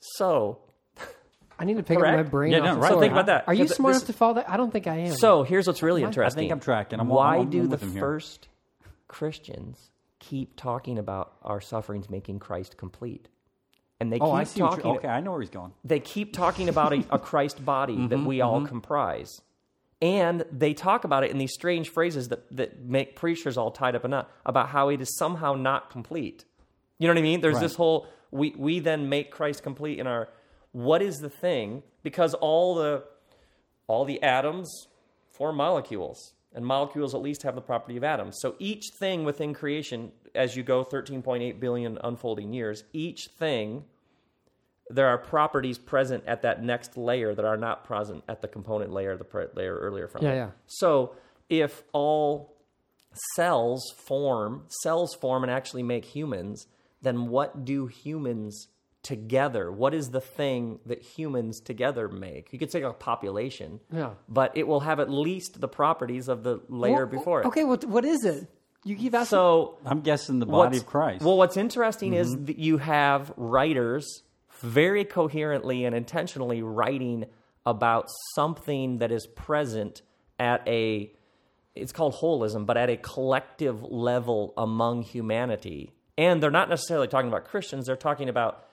[0.00, 0.60] So,
[1.58, 2.52] I need to pick up my brain.
[2.52, 2.88] Yeah, off no, of right.
[2.88, 3.00] something.
[3.00, 4.50] Think about that, Are you because smart this- enough to follow that?
[4.50, 5.16] I don't think I am.
[5.16, 6.38] so here's what's really I interesting.
[6.38, 6.98] I think I'm tracking.
[7.00, 8.48] I'm- Why I'm- I'm do with the first
[9.08, 13.28] Christians keep talking about our sufferings making Christ complete?
[14.04, 14.60] And they Oh, keep I see.
[14.60, 14.86] Talking.
[14.98, 15.72] okay, I know where he's going.
[15.84, 18.66] they keep talking about a, a Christ body that we mm-hmm, all mm-hmm.
[18.66, 19.40] comprise.
[20.02, 23.94] And they talk about it in these strange phrases that, that make preachers all tied
[23.96, 26.44] up in knot about how it is somehow not complete.
[26.98, 27.40] You know what I mean?
[27.40, 27.62] There's Right.
[27.62, 30.28] this whole we we then make Christ complete in our
[30.72, 31.82] what is the thing?
[32.02, 33.04] Because all the
[33.86, 34.88] all the atoms
[35.30, 38.36] form molecules, and molecules at least have the property of atoms.
[38.40, 43.84] So each thing within creation, as you go 13.8 billion unfolding years, each thing
[44.90, 48.92] there are properties present at that next layer that are not present at the component
[48.92, 50.36] layer, the pre- layer earlier from Yeah, it.
[50.36, 50.50] yeah.
[50.66, 51.14] So
[51.48, 52.56] if all
[53.34, 56.66] cells form, cells form and actually make humans,
[57.02, 58.68] then what do humans
[59.02, 59.70] together?
[59.70, 62.52] What is the thing that humans together make?
[62.52, 64.10] You could say a population, Yeah.
[64.28, 67.46] but it will have at least the properties of the layer Well, before it.
[67.46, 68.48] Okay, what what is it?
[68.86, 69.28] You keep asking.
[69.36, 71.24] So I'm guessing the body what's- of Christ.
[71.24, 72.44] Well, what's interesting is Mm-hmm.
[72.46, 74.22] that you have writers
[74.64, 77.26] very coherently and intentionally writing
[77.66, 80.02] about something that is present
[80.38, 81.12] at a
[81.74, 85.90] it's called holism, but at a collective level among humanity.
[86.16, 88.63] And they're not necessarily talking about Christians, they're talking about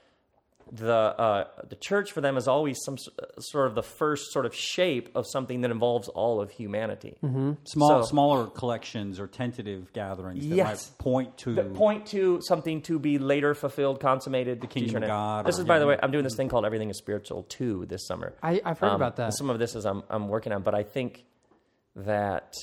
[0.73, 2.97] the uh, the church for them is always some
[3.39, 7.17] sort of the first sort of shape of something that involves all of humanity.
[7.65, 10.89] Small, so- smaller collections or tentative gatherings that Yes.
[10.91, 11.55] might point to.
[11.55, 15.63] that point to something to be later fulfilled, consummated, the kingdom of God This or-
[15.63, 18.34] is, by the way, I'm doing this thing called Everything is Spiritual too this summer.
[18.41, 19.34] I, I've heard Um, about that.
[19.34, 21.25] Some of this is I'm, I'm working on, but I think
[21.95, 22.53] that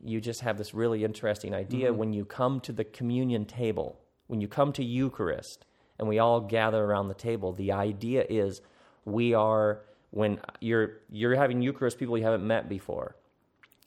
[0.00, 1.98] you just have this really interesting idea Mm-hmm.
[1.98, 3.98] when you come to the communion table,
[4.28, 5.64] when you come to Eucharist,
[5.98, 7.52] and we all gather around the table.
[7.52, 8.60] The idea is
[9.04, 9.80] we are
[10.10, 13.16] when you're you're having Eucharist people you haven't met before.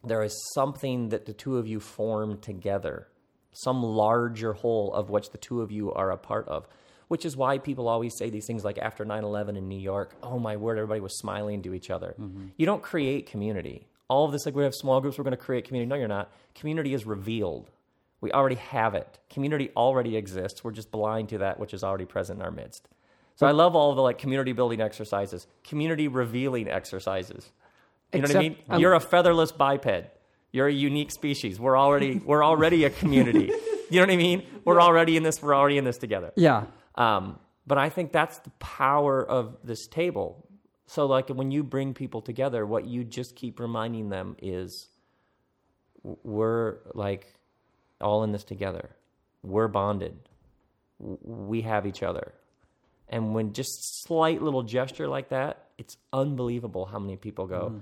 [0.04, 3.08] there is something that the two of you form together,
[3.52, 6.68] some larger whole of which the two of you are a part of.
[7.10, 10.16] Which is why people always say these things like after 9 11 in New York,
[10.22, 12.14] oh my word, everybody was smiling to each other.
[12.20, 12.50] Mm-hmm.
[12.56, 13.88] You don't create community.
[14.08, 15.90] All of this, like we have small groups, we're going to create community.
[15.90, 16.32] No, you're not.
[16.54, 17.72] Community is revealed.
[18.22, 19.20] We already have it.
[19.30, 20.64] Community already exists.
[20.64, 22.88] We're just blind to that which is already present in our midst.
[23.36, 27.52] So I love all the like community building exercises, community revealing exercises.
[28.14, 28.58] You know what I mean?
[28.70, 30.08] um, You're a featherless biped.
[30.52, 31.60] You're a unique species.
[31.60, 33.52] We're already we're already a community.
[33.90, 34.44] you know what I mean?
[34.66, 35.42] We're already in this.
[35.42, 36.34] We're already in this together.
[36.36, 36.66] Yeah.
[36.96, 40.46] Um, but I think that's the power of this table.
[40.88, 44.90] So, like when you bring people together, what you just keep reminding them is
[46.04, 47.34] we're like
[48.02, 48.90] all in this together.
[49.44, 50.18] We're bonded.
[51.00, 52.34] We have each other.
[53.08, 57.82] And when just slight little gesture like that, it's unbelievable how many people go,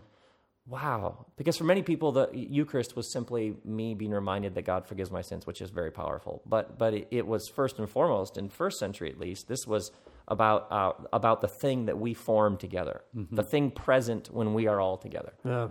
[0.67, 1.25] wow.
[1.35, 5.21] Because for many people, the Eucharist was simply me being reminded that God forgives my
[5.21, 6.41] sins, which is very powerful.
[6.45, 9.47] But but it, it was first and foremost in first century at least.
[9.47, 9.91] This was
[10.27, 13.01] about uh, about the thing that we form together,
[13.31, 15.33] the thing present when we are all together.
[15.43, 15.69] Yeah.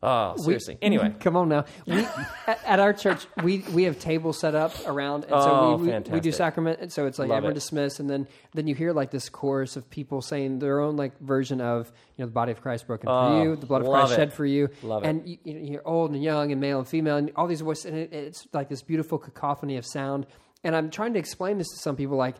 [0.00, 0.78] Oh, seriously.
[0.80, 1.64] anyway, Come on now.
[1.86, 2.06] We
[2.46, 5.88] at, at our church we we have tables set up around, and so Oh, we,
[5.90, 7.54] we, we do sacrament, and so it's like Love everyone it.
[7.54, 11.18] dismissed, and then then you hear like this chorus of people saying their own like
[11.20, 13.88] version of you know the body of Christ broken Oh, for you, the blood of
[13.88, 14.16] Christ it.
[14.16, 15.08] shed for you, Love it.
[15.08, 17.62] and you, you, know, you're old and young and male and female, and all these
[17.62, 20.26] voices, and it, it's like this beautiful cacophony of sound.
[20.62, 22.36] And I'm trying to explain this to some people, like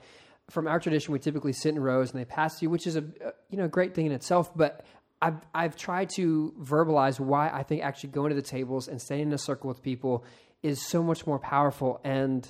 [0.50, 3.00] from our tradition, we typically sit in rows and they pass you, which is a
[3.00, 4.56] a, you know great thing in itself.
[4.56, 4.84] But
[5.20, 9.22] I've I've tried to verbalize why I think actually going to the tables and staying
[9.22, 10.24] in a circle with people
[10.62, 12.00] is so much more powerful.
[12.04, 12.48] And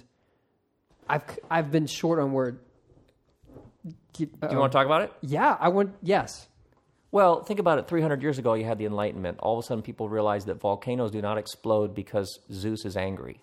[1.08, 2.60] I've I've been short on word.
[4.12, 5.12] do you um, want to talk about it?
[5.22, 5.94] Yeah, I want.
[6.02, 6.48] Yes,
[7.10, 7.88] Well, think about it.
[7.88, 9.38] 300 years ago, you had the Enlightenment.
[9.40, 13.40] All of a sudden, people realized that volcanoes do not explode because Zeus is angry.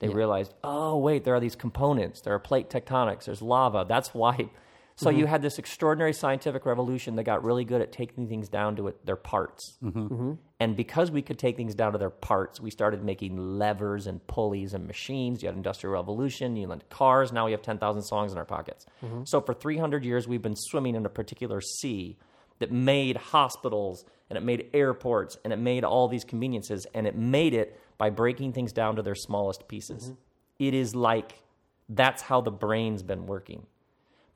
[0.00, 2.20] They realized, oh, wait, there are these components.
[2.20, 3.24] There are plate tectonics.
[3.24, 3.84] There's lava.
[3.88, 4.50] That's why.
[4.98, 5.30] So you mm-hmm.
[5.30, 9.06] had this extraordinary scientific revolution that got really good at taking things down to it,
[9.06, 9.78] their parts.
[9.80, 10.00] Mm-hmm.
[10.00, 10.32] Mm-hmm.
[10.58, 14.26] And because we could take things down to their parts, we started making levers and
[14.26, 15.40] pulleys and machines.
[15.40, 16.56] You had industrial revolution.
[16.56, 17.30] You had cars.
[17.32, 18.86] Now we have 10,000 songs in our pockets.
[19.22, 22.18] So for 300 years, we've been swimming in a particular sea
[22.58, 27.16] that made hospitals and it made airports and it made all these conveniences and it
[27.16, 30.12] made it by breaking things down to their smallest pieces.
[30.58, 31.40] It is like
[31.88, 33.66] that's how the brain's been working.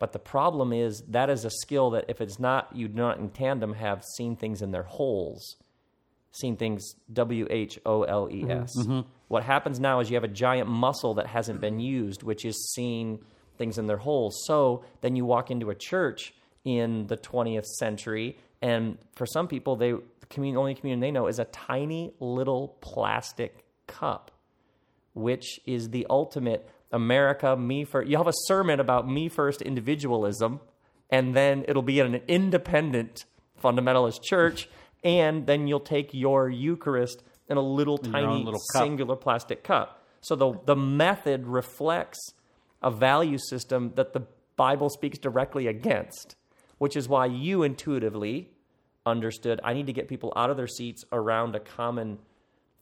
[0.03, 3.21] But the problem is that is a skill that if it's not you do not
[3.21, 5.55] in tandem have seen things in their holes,
[6.33, 8.77] seen things W H O L E S.
[8.77, 9.03] Mm-hmm.
[9.29, 12.73] What happens now is you have a giant muscle that hasn't been used, which is
[12.75, 13.21] seeing
[13.59, 14.43] things in their holes.
[14.49, 16.35] So then you walk into a church
[16.65, 21.29] in the 20th century, and for some people, they the communion, only communion they know
[21.29, 24.33] is a tiny little plastic cup
[25.15, 28.09] which is the ultimate America, me first.
[28.09, 30.61] You'll have a sermon about me first individualism,
[31.11, 33.25] and then it'll be in an independent
[33.63, 34.69] fundamentalist church,
[35.03, 40.05] and then you'll take your Eucharist in a little tiny little singular plastic cup.
[40.21, 42.35] So the the method reflects
[42.83, 44.27] a value system that the
[44.57, 46.37] Bible speaks directly against,
[46.79, 48.51] which is why you intuitively
[49.05, 52.19] understood I need to get people out of their seats around a common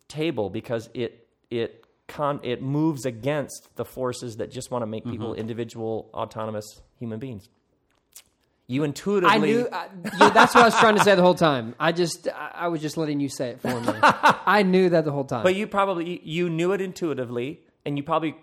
[0.08, 1.84] table because it it
[2.16, 5.40] con it moves against the forces that just want to make people Mm-hmm.
[5.40, 6.66] individual autonomous
[6.98, 7.48] human beings.
[8.66, 9.68] You intuitively I knew.
[9.72, 9.88] I,
[10.20, 11.74] yeah, that's what I was trying to say the whole time.
[11.80, 13.92] I just I, I was just letting you say it for me.
[14.02, 15.42] I knew that the whole time.
[15.42, 18.36] But you probably you knew it intuitively, and you probably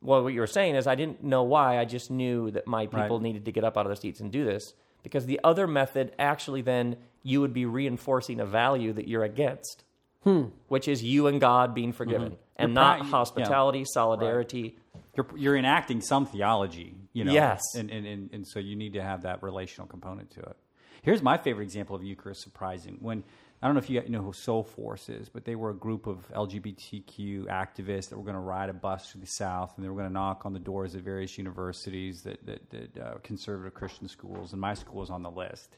[0.00, 1.78] well, what you were saying is I didn't know why.
[1.78, 3.22] I just knew that my people Right.
[3.22, 6.12] needed to get up out of their seats and do this because the other method
[6.18, 9.82] actually then you would be reinforcing a value that you're against,
[10.68, 13.10] which is you and God being forgiven, and You're not pra- yeah.
[13.10, 14.76] hospitality, solidarity.
[15.16, 17.32] You're, you're enacting some theology, you know.
[17.32, 17.60] Yes.
[17.76, 20.56] And, and, and, and so you need to have that relational component to it.
[21.02, 22.98] Here's my favorite example of Eucharist surprising.
[23.00, 23.24] When
[23.60, 26.28] I don't know if you know who Soulforce is, but they were a group of
[26.32, 29.94] LGBTQ activists that were going to ride a bus through the South, and they were
[29.96, 34.08] going to knock on the doors of various universities that, that, that uh, conservative Christian
[34.08, 35.76] schools, and my school was on the list.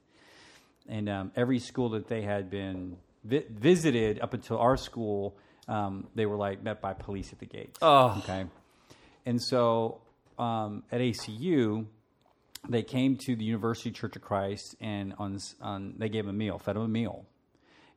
[0.88, 5.36] And um, every school that they had been vi- visited up until our school,
[5.68, 7.78] um, they were like met by police at the gates.
[7.82, 8.16] Oh.
[8.18, 8.44] okay.
[9.26, 10.00] And so
[10.38, 11.86] um, at ACU,
[12.68, 16.38] they came to the University Church of Christ, and on, on they gave them a
[16.38, 17.26] meal, fed them a meal.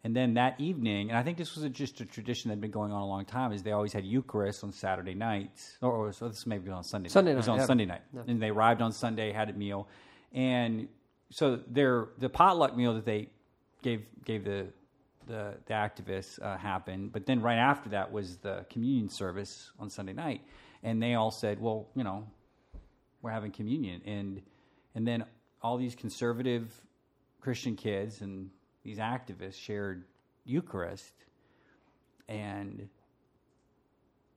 [0.04, 2.62] And then that evening, and I think this was a, just a tradition that had
[2.62, 5.92] been going on a long time, is they always had Eucharist on Saturday nights, or,
[5.92, 7.10] or so this may be on Sunday.
[7.10, 7.36] Sunday night.
[7.36, 7.66] It was on yeah.
[7.66, 9.88] Sunday night, and they arrived on Sunday, had a meal,
[10.34, 10.88] and
[11.32, 13.28] so their the potluck meal that they
[13.82, 14.68] gave gave the
[15.28, 17.12] the the activists uh, happened.
[17.12, 20.42] But then right after that was the communion service on Sunday night,
[20.84, 22.28] and they all said, "Well, you know,
[23.22, 24.42] we're having communion," and
[24.96, 25.26] and then
[25.62, 26.74] all these conservative
[27.42, 28.50] Christian kids and
[28.84, 30.06] these activists shared
[30.46, 31.14] Eucharist,
[32.28, 32.90] and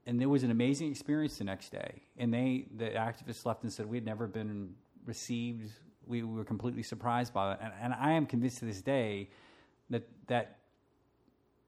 [0.07, 2.03] and there was an amazing experience the next day.
[2.17, 4.75] And they, the activists left and said we had never been
[5.05, 5.71] received.
[6.07, 7.59] We were completely surprised by it.
[7.63, 9.31] And, and I am convinced to this day
[9.91, 10.60] that that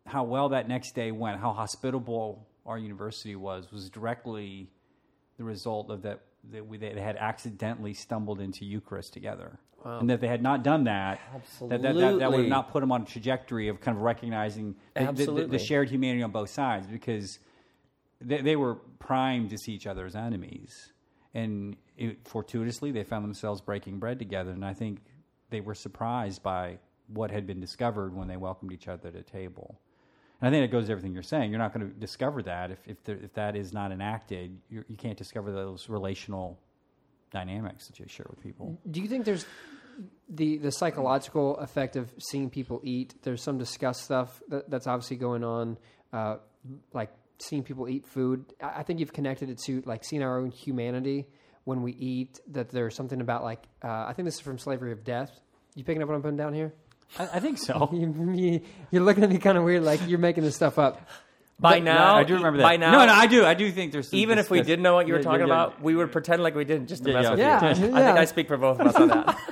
[0.06, 4.68] how well that next day went, how hospitable our university was, was directly
[5.38, 9.60] the result of that that we they had accidentally stumbled into Eucharist together.
[9.84, 11.20] And that they had not done that,
[11.70, 14.02] that, that, that, that would have not put them on a trajectory of kind of
[14.02, 17.38] recognizing the, the- the, the shared humanity on both sides because
[18.20, 20.92] they, they were primed to see each other as enemies.
[21.34, 24.50] And it, fortuitously, they found themselves breaking bread together.
[24.52, 25.00] And I think
[25.50, 29.80] they were surprised by what had been discovered when they welcomed each other to table.
[30.42, 31.50] And I think it goes to everything you're saying.
[31.50, 34.59] You're not going to discover that if, if, there, if that is not enacted.
[34.68, 36.59] You're, you can't discover those relational
[37.31, 38.76] dynamics that you share with people.
[38.90, 39.46] Do you think there's
[40.28, 43.14] the the psychological effect of seeing people eat?
[43.22, 45.78] There's some disgust stuff that, that's obviously going on,
[46.12, 46.38] uh,
[46.92, 48.44] like seeing people eat food.
[48.61, 51.28] I, I think you've connected it to like seeing our own humanity
[51.62, 52.40] when we eat.
[52.48, 55.31] That there's something about like uh, I think this is from Slavery of Death.
[55.76, 56.74] You picking up what I'm putting down here?
[57.18, 57.88] I, I think so.
[57.92, 61.09] You, you, you're looking at me kind of weird, like you're making this stuff up.
[61.61, 62.64] By No, now, I do remember that.
[62.64, 63.44] By now, no, no, I do.
[63.44, 65.40] I do think there's some even if we didn't know what you were Yeah, talking
[65.46, 65.64] yeah, yeah.
[65.64, 67.31] about, we would pretend like we didn't just to Yeah, mess yeah.
[67.31, 67.92] with Yeah, you.
[67.94, 68.20] I think yeah.
[68.20, 69.38] I speak for both of us on that.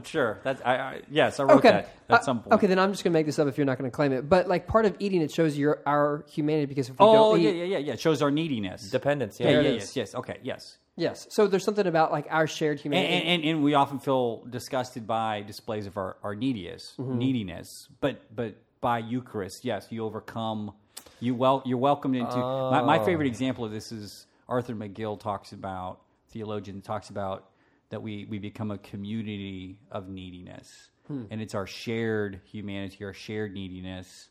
[0.00, 0.40] I'm sure.
[0.42, 1.70] That's I, I yes, I wrote Okay.
[1.70, 2.54] that at Uh, some point.
[2.54, 4.28] Okay, then I'm just gonna make this up if you're not gonna claim it.
[4.28, 7.40] But like part of eating, it shows your our humanity because if we Oh don't
[7.40, 7.92] yeah, eat, yeah, yeah, yeah.
[7.92, 8.90] It shows our neediness.
[8.90, 9.38] Dependence.
[9.38, 10.14] Yeah, yeah, it yeah, yes, yes.
[10.14, 10.78] Okay, yes.
[10.96, 11.26] yes.
[11.30, 13.12] So there's something about like our shared humanity.
[13.14, 17.18] and, and, and we often feel disgusted by displays of our, our neediness, Mm-hmm.
[17.18, 17.88] neediness.
[18.00, 20.72] But but by Eucharist, yes, you overcome.
[21.20, 22.38] You well, you're welcomed into.
[22.38, 23.28] My, my favorite Oh.
[23.34, 27.49] example of this is Arthur McGill talks about theologian talks about
[27.90, 31.24] that we we become a community of neediness, Hmm.
[31.30, 34.30] and it's our shared humanity, our shared neediness.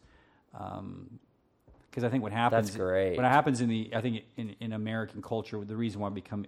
[0.52, 3.15] Because I think what happens That's great.
[3.17, 6.45] What happens in the I think in, in American culture, the reason why we become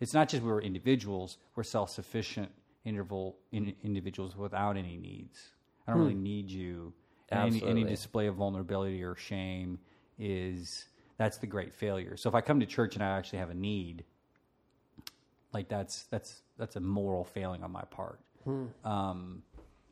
[0.00, 2.50] it's not just we're individuals, we're self sufficient
[2.84, 5.50] interval in, individuals without any needs.
[5.86, 6.92] I don't really need you.
[7.32, 9.78] Any, any display of vulnerability or shame
[10.18, 12.16] is that's the great failure.
[12.16, 14.04] So if I come to church and I actually have a need,
[15.52, 18.20] like that's that's that's a moral failing on my part.
[18.84, 19.42] Um,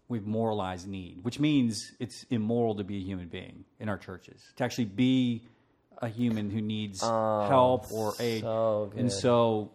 [0.08, 4.42] we've moralized need, which means it's immoral to be a human being in our churches.
[4.56, 5.42] To actually be
[5.98, 9.70] a human who needs help or aid, so and so,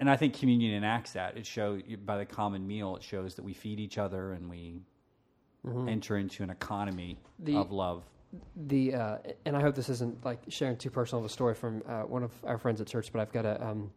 [0.00, 1.36] and I think communion enacts that.
[1.36, 2.96] It shows by the common meal.
[2.96, 4.80] It shows that we feed each other and we
[5.86, 8.04] enter into an economy The- of love.
[8.56, 11.82] the uh, and I hope this isn't like sharing too personal of a story from
[11.86, 13.90] uh, one of our friends at church, but I've got a um,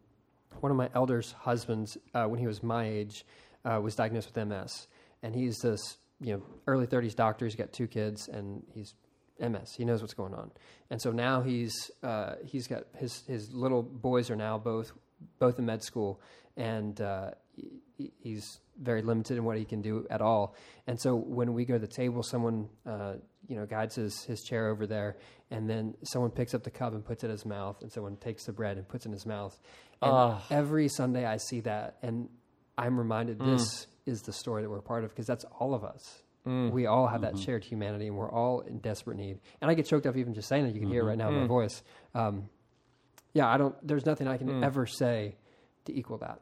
[0.60, 3.24] one of my elders' husbands uh, when he was my age
[3.64, 4.86] uh, was diagnosed with MS,
[5.22, 7.44] and he's this you know early thirties doctor.
[7.44, 8.94] He's got two kids, and he's
[9.38, 9.74] MS.
[9.76, 10.50] He knows what's going on,
[10.90, 14.92] and so now he's uh, he's got his his little boys are now both
[15.38, 16.20] both in med school,
[16.56, 17.30] and uh,
[18.20, 20.54] he's very limited in what he can do at all.
[20.86, 23.14] And so when we go to the table, someone uh,
[23.48, 25.16] you know guides his his chair over there,
[25.50, 28.16] and then someone picks up the cup and puts it in his mouth, and someone
[28.16, 29.58] takes the bread and puts it in his mouth.
[30.02, 30.42] And Ah.
[30.50, 32.28] every Sunday I see that, and
[32.76, 33.56] I'm reminded Mm.
[33.56, 36.22] this is the story that we're part of because that's all of us.
[36.46, 36.70] Mm.
[36.70, 37.36] We all have Mm-hmm.
[37.36, 39.40] that shared humanity, and we're all in desperate need.
[39.60, 40.74] And I get choked up even just saying it.
[40.74, 41.34] You can hear it right now Mm-hmm.
[41.36, 41.48] in my Mm.
[41.48, 41.82] voice.
[42.14, 42.48] Um,
[43.32, 43.74] yeah, I don't.
[43.86, 45.36] There's nothing I can ever say
[45.86, 46.40] to equal that.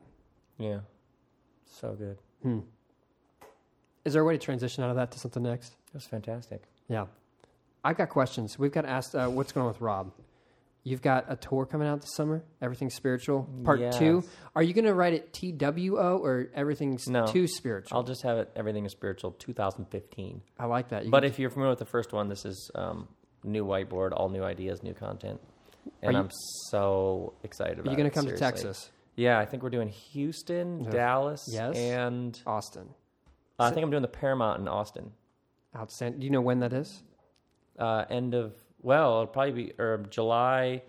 [0.58, 0.80] Yeah.
[1.66, 2.18] So good.
[4.04, 5.72] Is there a way to transition out of that to something next?
[5.88, 6.62] It was fantastic.
[6.88, 7.06] Yeah,
[7.82, 8.58] I've got questions.
[8.58, 10.12] We've got asked uh, what's going on with Rob.
[10.86, 12.44] You've got a tour coming out this summer.
[12.60, 14.22] Everything spiritual, part two.
[14.54, 17.26] Are you going to write it T W O or everything's No.
[17.26, 17.96] too spiritual?
[17.96, 18.50] I'll just have it.
[18.54, 19.30] Everything is spiritual.
[19.32, 20.42] 2015.
[20.58, 21.06] I like that.
[21.06, 23.08] You But if you're familiar with the first one, this is um,
[23.42, 25.40] new whiteboard, all new ideas, new content,
[26.02, 26.30] and you- I'm
[26.68, 27.88] so excited about.
[27.88, 28.36] are you going to come to.
[28.36, 30.90] Texas, Yeah, I think we're doing Houston.
[30.90, 31.76] Dallas, Yes.
[31.76, 32.88] and Austin?
[33.58, 35.12] I think I'm doing the Paramount in Austin.
[35.76, 36.20] Outstanding.
[36.20, 37.02] Do you know when that is?
[37.78, 40.82] Uh, end of well, it'll probably be or July.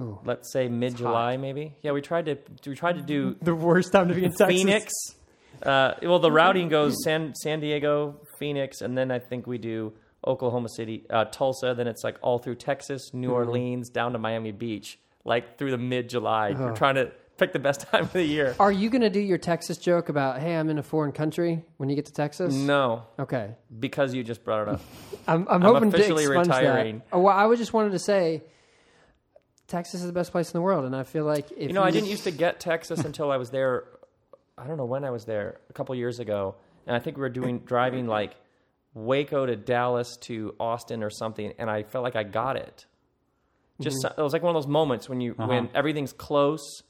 [0.00, 0.18] Ooh.
[0.24, 1.74] Let's say mid July, maybe.
[1.82, 4.48] Yeah, we tried to we tried to do The worst time to be in Texas.
[4.48, 4.92] Phoenix.
[5.62, 9.92] Uh, well, the routing goes San San Diego, Phoenix, and then I think we do
[10.26, 11.74] Oklahoma City, uh, Tulsa.
[11.76, 13.34] Then it's like all through Texas, New Mm-hmm.
[13.36, 16.52] Orleans, down to Miami Beach, like through the mid July.
[16.58, 18.54] We're trying to pick the best time of the year.
[18.60, 21.64] Are you going to do your Texas joke about, hey, I'm in a foreign country
[21.76, 22.54] when you get to Texas?
[22.54, 23.54] No, Okay.
[23.80, 24.80] because you just brought it up.
[25.28, 26.98] I'm, I'm hoping officially to expunge retiring.
[26.98, 27.04] that.
[27.12, 28.42] Oh, well, I was just wanted to say
[29.68, 30.84] Texas is the best place in the world.
[30.84, 33.36] And I feel like if You know, I didn't used to get Texas until I
[33.36, 33.84] was there.
[34.58, 36.56] I don't know when I was there, a couple years ago,
[36.86, 38.34] and I think we were doing driving like
[38.94, 42.84] Waco to Dallas to Austin or something, and I felt like I got it.
[43.80, 44.20] Just Mm-hmm.
[44.20, 46.82] it was like one of those moments when you when everything's close,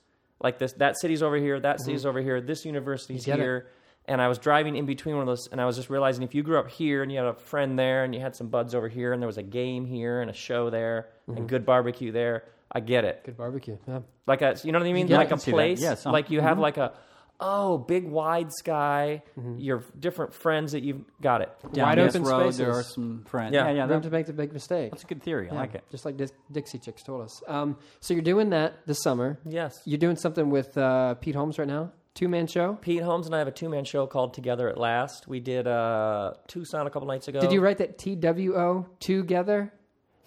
[0.42, 3.30] like this that city's over here, that city's over here, this university's Mm-hmm.
[3.30, 3.42] Get it.
[3.42, 3.66] here.
[4.08, 6.34] And I was driving in between one of those, and I was just realizing if
[6.34, 8.74] you grew up here and you had a friend there, and you had some buds
[8.74, 11.36] over here, and there was a game here and a show there, Mm-hmm.
[11.38, 13.78] and good barbecue there, I get it Good barbecue.
[13.86, 14.00] Yeah.
[14.26, 15.12] like a you know what I mean, it.
[15.12, 15.56] like I a can see that.
[15.56, 15.80] place.
[15.80, 16.48] Yeah, like you Mm-hmm.
[16.48, 16.94] have like a
[17.42, 19.22] oh big wide sky.
[19.58, 21.50] Your different friends that you've got it.
[21.72, 22.58] Down Wide open road, spaces.
[22.58, 23.52] there are some friends.
[23.54, 23.66] Yeah.
[23.66, 24.92] Yeah, yeah, Room that- to make the big mistake.
[24.92, 25.48] that's a good theory.
[25.50, 25.84] I Yeah, like it.
[25.90, 27.42] Just like Dis- Dixie Chicks told us.
[27.48, 29.38] Um, so you're doing that this summer.
[29.44, 29.80] Yes.
[29.84, 31.92] You're doing something with uh, Pete Holmes right now.
[32.14, 32.74] Two man show.
[32.80, 35.26] Pete Holmes and I have a two man show called Together at Last.
[35.26, 37.40] We did uh, Tucson a couple nights ago.
[37.40, 39.72] Did you write that T W O together?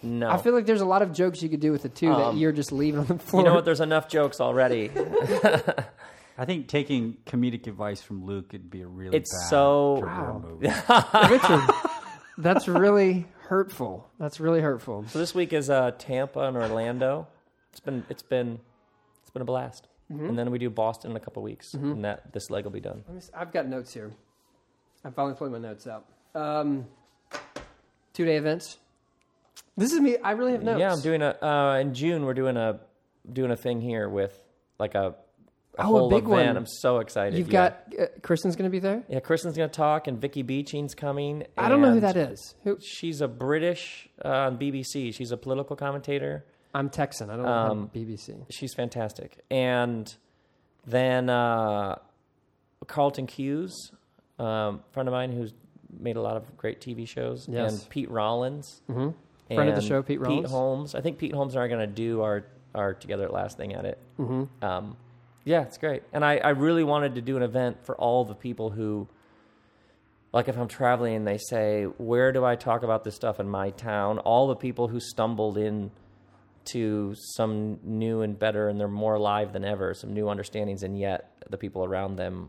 [0.02, 0.28] No.
[0.28, 2.14] I feel like there's a lot of jokes you could do with the two that
[2.26, 3.42] Um, you're just leaving on the floor.
[3.42, 3.64] you know what?
[3.64, 4.90] There's enough jokes already.
[6.38, 10.12] I think taking comedic advice from Luke would be a really It's bad so- career
[10.32, 10.42] Wow.
[10.44, 10.62] move.
[11.30, 11.74] Richard,
[12.38, 14.08] that's really hurtful.
[14.18, 15.04] That's really hurtful.
[15.08, 17.26] so this week is uh, Tampa and Orlando.
[17.70, 18.58] It's been it's been
[19.22, 19.88] it's been a blast.
[20.12, 20.26] Mm-hmm.
[20.26, 22.80] And then we do Boston in a couple weeks, and that this leg will be
[22.80, 23.02] done.
[23.08, 24.12] Let me s- I've got notes here.
[25.04, 26.04] I'm finally pulling my notes out.
[26.34, 26.86] Um,
[28.12, 28.78] two day events.
[29.76, 30.16] This is me.
[30.18, 30.78] I really have notes.
[30.80, 32.24] Yeah, I'm doing a uh, in June.
[32.24, 32.80] We're doing a
[33.32, 34.32] doing a thing here with
[34.78, 35.14] like a, a
[35.78, 36.28] Oh, a big event.
[36.48, 36.56] one.
[36.56, 37.38] I'm so excited.
[37.38, 37.70] You've yeah.
[37.70, 39.02] got uh, Kristen's going to be there.
[39.08, 39.20] yeah.
[39.20, 41.44] Kristen's gonna talk, and Vicky Beeching's coming.
[41.56, 42.54] I don't know who that is.
[42.64, 42.78] Who?
[42.80, 45.14] She's a British uh, on BBC.
[45.14, 46.44] She's a political commentator.
[46.74, 47.30] I'm Texan.
[47.30, 48.44] I don't Um, know BBC.
[48.50, 49.38] She's fantastic.
[49.50, 50.14] And
[50.86, 51.96] then uh,
[52.86, 53.90] Carlton Cuse,
[54.38, 55.52] um, friend of mine who's
[55.98, 57.72] made a lot of great TV shows, Yes.
[57.82, 58.82] and Pete Rollins.
[58.86, 59.10] hmm
[59.48, 60.42] Friend of the show, Pete Rollins.
[60.42, 60.94] Pete Holmes.
[60.96, 63.56] I think Pete Holmes and I are going to do our, our Together at Last
[63.56, 63.98] thing at it.
[64.16, 64.96] hmm Um,
[65.46, 66.02] yeah, it's great.
[66.12, 69.08] And I, I really wanted to do an event for all the people who,
[70.32, 73.48] like if I'm traveling and they say, where do I talk about this stuff in
[73.48, 74.18] my town?
[74.18, 75.92] All the people who stumbled in
[76.72, 80.98] to some new and better and they're more alive than ever, some new understandings, and
[80.98, 82.48] yet the people around them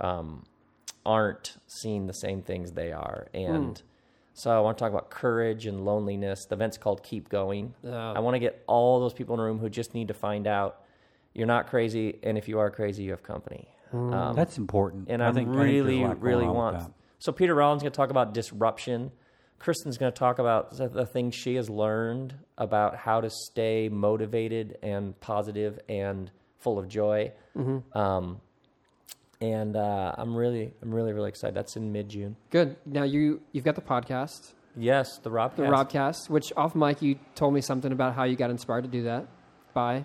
[0.00, 0.44] um,
[1.04, 3.28] aren't seeing the same things they are.
[3.34, 3.80] And
[4.32, 6.46] so I want to talk about courage and loneliness.
[6.46, 7.74] The event's called Keep Going.
[8.16, 10.46] I want to get all those people in the room who just need to find
[10.46, 10.80] out
[11.34, 13.68] you're not crazy, and if you are crazy, you have company.
[13.92, 15.08] Um, That's important.
[15.08, 16.92] and I I, think, I think there's a really, really want.
[17.18, 19.12] So Peter Rollins going to talk about disruption.
[19.58, 24.78] Kristen's going to talk about the, things she has learned about how to stay motivated
[24.82, 27.32] and positive and full of joy.
[27.56, 27.96] Mm-hmm.
[27.96, 28.40] Um,
[29.40, 31.54] and uh, I'm really, I'm really, really excited.
[31.54, 32.36] That's in mid June.
[32.50, 32.76] Good.
[32.84, 35.56] Now you you've got the podcast, Yes, the Rob.
[35.56, 38.90] the Robcast, which off mic you told me something about how you got inspired to
[38.90, 39.26] do that.
[39.72, 40.04] By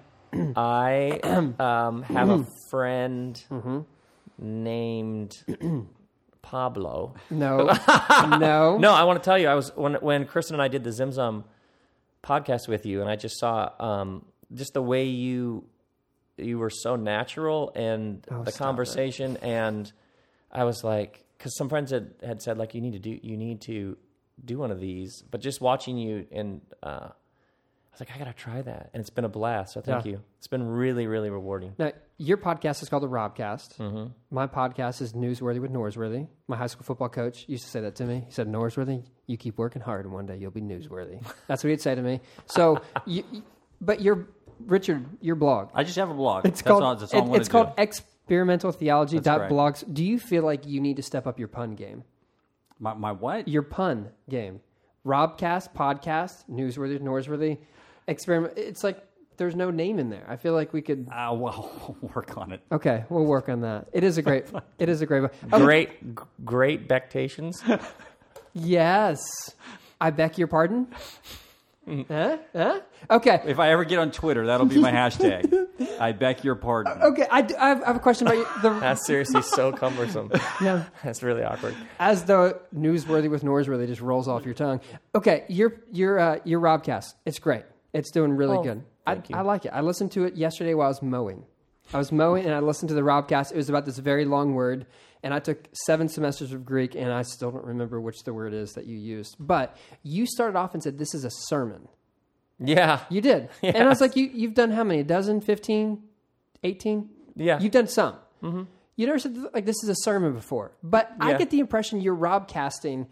[0.55, 1.19] I
[1.59, 3.79] um, have a friend Mm-hmm.
[4.37, 5.43] named
[6.41, 7.15] Pablo.
[7.29, 7.65] no,
[8.39, 10.83] no, No, I want to tell you, I was when when Kristen and I did
[10.83, 11.43] the Zimzum
[12.23, 15.65] podcast with you, and I just saw um, just the way you
[16.37, 19.91] you were so natural and Oh, the stop conversation, and
[20.51, 23.35] I was like, because some friends had, had said like you need to do you
[23.37, 23.97] need to
[24.43, 27.09] do one of these, but just watching you and uh,
[27.99, 29.73] was like, I gotta try that, and it's been a blast.
[29.73, 30.11] So thank Yeah.
[30.13, 30.21] you.
[30.37, 31.73] It's been really really rewarding.
[31.77, 33.77] Now, your podcast is called the Robcast.
[33.77, 34.11] Mm-hmm.
[34.31, 36.27] My podcast is Newsworthy with Norsworthy.
[36.47, 38.23] My high school football coach used to say that to me.
[38.25, 41.21] He said, Norsworthy, you keep working hard, and one day you'll be newsworthy.
[41.47, 42.21] That's what he'd say to me.
[42.47, 43.43] So, you, you-
[43.81, 44.27] but your
[44.65, 46.45] Richard, your blog, I just have a blog.
[46.45, 47.81] it's that's called all, that's all it- it's called do.
[47.81, 49.53] experimental theology dot correct.
[49.53, 49.93] blogs.
[49.93, 52.03] Do you feel like you need to step up your pun game?
[52.77, 53.47] my, my what?
[53.47, 54.59] Your pun game.
[55.05, 57.59] Robcast, podcast, Newsworthy, Norsworthy,
[58.09, 58.53] experiment.
[58.57, 59.01] It's like
[59.37, 60.25] there's no name in there.
[60.27, 61.07] I feel like we could.
[61.09, 62.61] Uh, well, we'll work on it.
[62.71, 63.87] Okay, we'll work on that.
[63.93, 64.45] It is a great.
[64.79, 65.29] it is a great.
[65.53, 67.63] Oh, Great g- great bectations.
[68.53, 69.19] Yes.
[70.01, 70.87] I beg your pardon?
[71.87, 72.11] Mm-hmm.
[72.13, 72.37] huh?
[72.53, 72.79] Huh?
[73.09, 73.41] Okay.
[73.45, 75.67] If I ever get on Twitter, that'll be my hashtag.
[75.99, 77.01] I beg your pardon.
[77.01, 77.25] Okay.
[77.29, 78.47] I, I have, I have a question about you.
[78.61, 80.31] The, That's seriously so cumbersome.
[80.61, 81.75] yeah, That's really awkward.
[81.99, 84.81] as the newsworthy with Norsworthy just rolls off your tongue.
[85.15, 85.45] Okay.
[85.47, 87.13] Your, your, uh, your Robcast.
[87.25, 87.63] It's great.
[87.93, 88.83] It's doing really Oh, good.
[89.05, 89.21] I.
[89.33, 89.69] I like it.
[89.73, 91.45] I listened to it yesterday while I was mowing.
[91.93, 93.51] I was mowing and I listened to the Robcast.
[93.51, 94.85] It was about this very long word.
[95.23, 98.53] And I took seven semesters of Greek and I still don't remember which the word
[98.53, 99.35] is that you used.
[99.39, 101.87] But you started off and said, This is a sermon.
[102.59, 102.99] Yeah.
[103.09, 103.49] You did.
[103.63, 104.99] And I was like, you, You've done how many?
[104.99, 105.41] A dozen?
[105.41, 106.01] 15?
[106.63, 107.09] 18?
[107.35, 107.59] Yeah.
[107.59, 108.15] You've done some.
[108.43, 108.63] Mm-hmm.
[108.95, 112.17] You never said like this is a sermon before, but I get the impression you're
[112.17, 113.07] Robcasting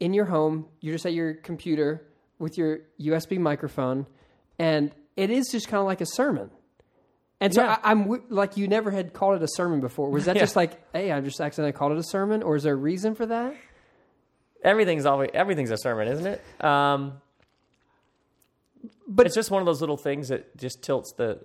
[0.00, 0.64] in your home.
[0.80, 2.02] You're just at your computer
[2.40, 4.06] with your USB microphone,
[4.58, 6.50] and it is just kind of like a sermon.
[7.40, 7.78] And so Yeah.
[7.82, 10.10] I, I'm like, you never had called it a sermon before.
[10.10, 10.42] Was that Yeah.
[10.42, 13.14] just like, hey, I just accidentally called it a sermon, or is there a reason
[13.14, 13.54] for that?
[14.64, 16.64] Everything's always everything's a sermon, isn't it?
[16.64, 17.20] Um,
[19.06, 21.40] But it's just one of those little things that just tilts the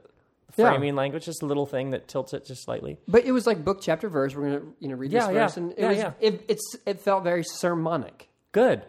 [0.58, 0.70] Yeah.
[0.70, 1.26] framing language.
[1.26, 2.98] Just a little thing that tilts it just slightly.
[3.08, 4.36] But it was like book, chapter, verse.
[4.36, 5.42] We're gonna, you know, read Yeah, this yeah.
[5.48, 6.12] verse, and it Yeah, was, yeah.
[6.20, 8.30] It, it's, it felt very sermonic.
[8.52, 8.84] Good.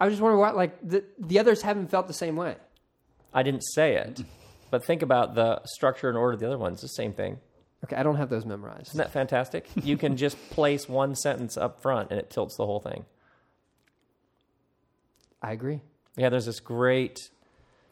[0.00, 2.56] I was just wondering why, like the the others haven't felt the same way.
[3.32, 4.22] I didn't say it,
[4.70, 6.80] but think about the structure and order of the other ones.
[6.80, 7.38] The same thing.
[7.84, 8.88] Okay, I don't have those memorized.
[8.88, 9.66] Isn't that fantastic?
[9.82, 13.04] you can just place one sentence up front and it tilts the whole thing.
[15.42, 15.80] I agree.
[16.16, 17.18] Yeah, there's this great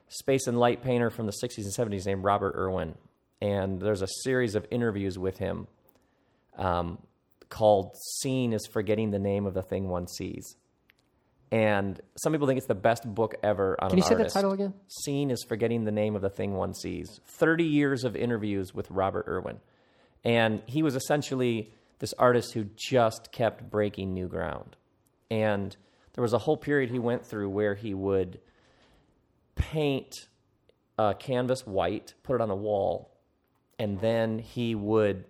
[0.09, 2.95] space and light painter from the 60s and 70s named Robert Irwin.
[3.41, 5.67] And there's a series of interviews with him
[6.57, 6.99] um,
[7.49, 10.57] called Seeing is Forgetting the Name of the Thing One Sees.
[11.53, 14.03] And some people think it's the best book ever on the artist Can an you
[14.03, 14.35] say that artist.
[14.35, 14.75] title again?
[14.87, 17.21] Seeing is Forgetting the Name of the Thing One Sees.
[17.27, 19.59] 30 years of interviews with Robert Irwin.
[20.25, 24.77] And he was essentially this artist who just kept breaking new ground.
[25.31, 25.77] And
[26.13, 28.41] there was a whole period he went through where he would
[29.57, 30.15] paint
[30.99, 33.11] a canvas white, put it on a wall,
[33.79, 35.25] and then he would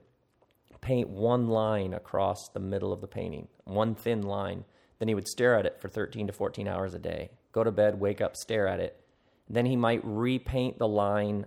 [0.81, 4.65] paint one line across the middle of the painting, one thin line.
[5.01, 7.31] Then he would stare at it for 13 to 14 hours a day.
[7.53, 9.01] Go to bed, wake up, stare at it.
[9.49, 11.47] Then he might repaint the line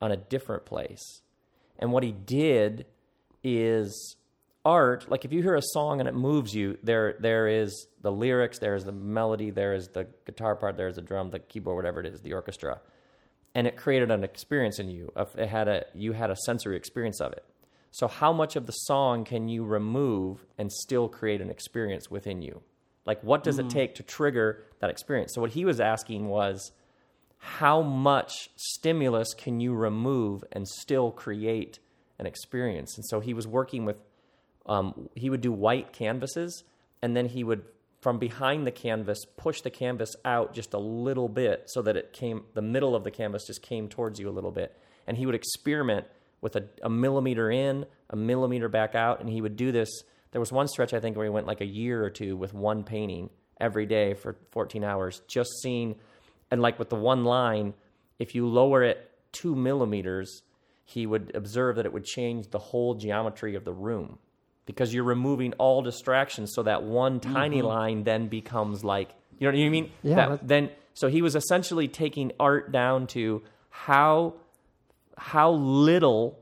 [0.00, 1.22] on a different place.
[1.78, 2.86] And what he did
[3.42, 4.16] is
[4.64, 8.12] art, like if you hear a song and it moves you, there there is the
[8.12, 11.38] lyrics, there is the melody, there is the guitar part, there is the drum, the
[11.38, 12.80] keyboard, whatever it is, the orchestra.
[13.54, 15.10] And it created an experience in you.
[15.16, 17.44] It had a you had a sensory experience of it.
[17.90, 22.42] So how much of the song can you remove and still create an experience within
[22.42, 22.62] you?
[23.06, 25.32] Like what does it take to trigger that experience?
[25.34, 26.72] So what he was asking was
[27.38, 31.78] how much stimulus can you remove and still create
[32.18, 32.96] an experience?
[32.96, 33.96] And so he was working with,
[34.66, 36.64] um, he would do white canvases,
[37.00, 37.64] and then he would,
[38.02, 42.12] from behind the canvas, push the canvas out just a little bit so that it
[42.12, 44.78] came, the middle of the canvas just came towards you a little bit.
[45.06, 46.06] And he would experiment
[46.42, 49.88] with a, a millimeter in, a millimeter back out, and he would do this.
[50.32, 52.54] There was one stretch, I think, where he went like a year or two with
[52.54, 55.96] one painting every day for 14 hours, just seeing
[56.50, 57.74] and like with the one line,
[58.18, 60.42] if you lower it two millimeters,
[60.84, 64.18] he would observe that it would change the whole geometry of the room
[64.66, 66.52] because you're removing all distractions.
[66.54, 67.66] So that one tiny mm-hmm.
[67.66, 69.90] line then becomes like, you know what I mean?
[70.02, 74.34] Yeah, that- then, so he was essentially taking art down to how
[75.16, 76.38] how little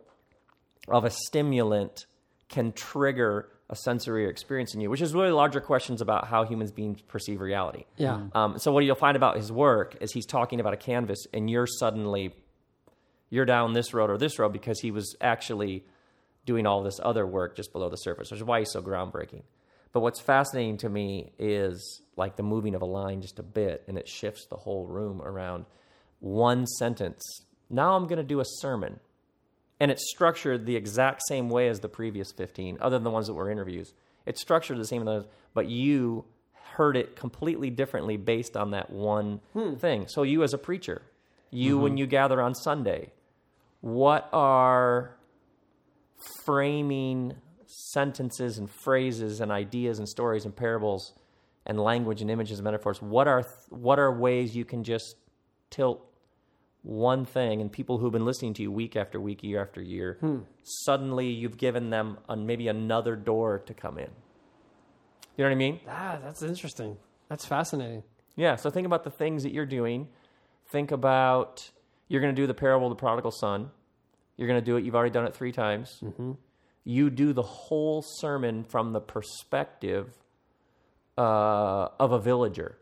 [0.86, 2.07] of a stimulant
[2.49, 6.73] can trigger a sensory experience in you, which is really larger questions about how humans
[6.73, 7.85] beings perceive reality.
[7.97, 8.29] Yeah.
[8.35, 11.51] Um, so what you'll find about his work is he's talking about a canvas, and
[11.51, 12.35] you're suddenly
[13.31, 15.85] you're down this road or this road because he was actually
[16.47, 19.43] doing all this other work just below the surface, which is why he's so groundbreaking.
[19.93, 23.85] But what's fascinating to me is like the moving of a line just a bit,
[23.87, 25.66] and it shifts the whole room around
[26.21, 27.23] one sentence.
[27.69, 28.99] Now I'm going to do a sermon
[29.81, 33.26] and it's structured the exact same way as the previous 15 other than the ones
[33.26, 33.95] that were interviews.
[34.26, 35.24] It's structured the same as those
[35.55, 36.24] but you
[36.74, 39.74] heard it completely differently based on that one hmm.
[39.74, 40.07] thing.
[40.09, 41.03] So you as a preacher
[41.51, 41.83] you mm-hmm.
[41.83, 43.11] when you gather on sunday
[43.81, 45.16] what are
[46.45, 47.35] framing
[47.66, 51.12] sentences and phrases and ideas and stories and parables
[51.66, 53.01] and language and images and metaphors?
[53.01, 55.16] What are what are ways you can just
[55.70, 56.05] tilt
[56.83, 60.18] one thing and people who've been listening to you week after week, year after year,
[60.62, 64.11] suddenly you've given them an, maybe another door to come in.
[65.37, 65.81] You know what I mean?
[65.89, 66.97] Ah, that's interesting.
[67.29, 68.03] That's fascinating.
[68.37, 68.57] Yeah.
[68.57, 70.09] So think about the things that you're doing.
[70.70, 71.70] Think about
[72.09, 73.70] you're going to do the parable of the prodigal son.
[74.37, 74.85] You're going to do it.
[74.85, 76.03] You've already done it three times.
[76.85, 80.09] You do the whole sermon from the perspective
[81.18, 82.79] uh, of a villager.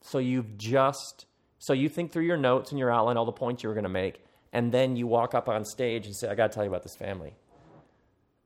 [0.00, 1.26] So you've just
[1.58, 3.84] so you think through your notes and your outline all the points you were going
[3.84, 6.64] to make, and then you walk up on stage and say, "I got to tell
[6.64, 7.34] you about this family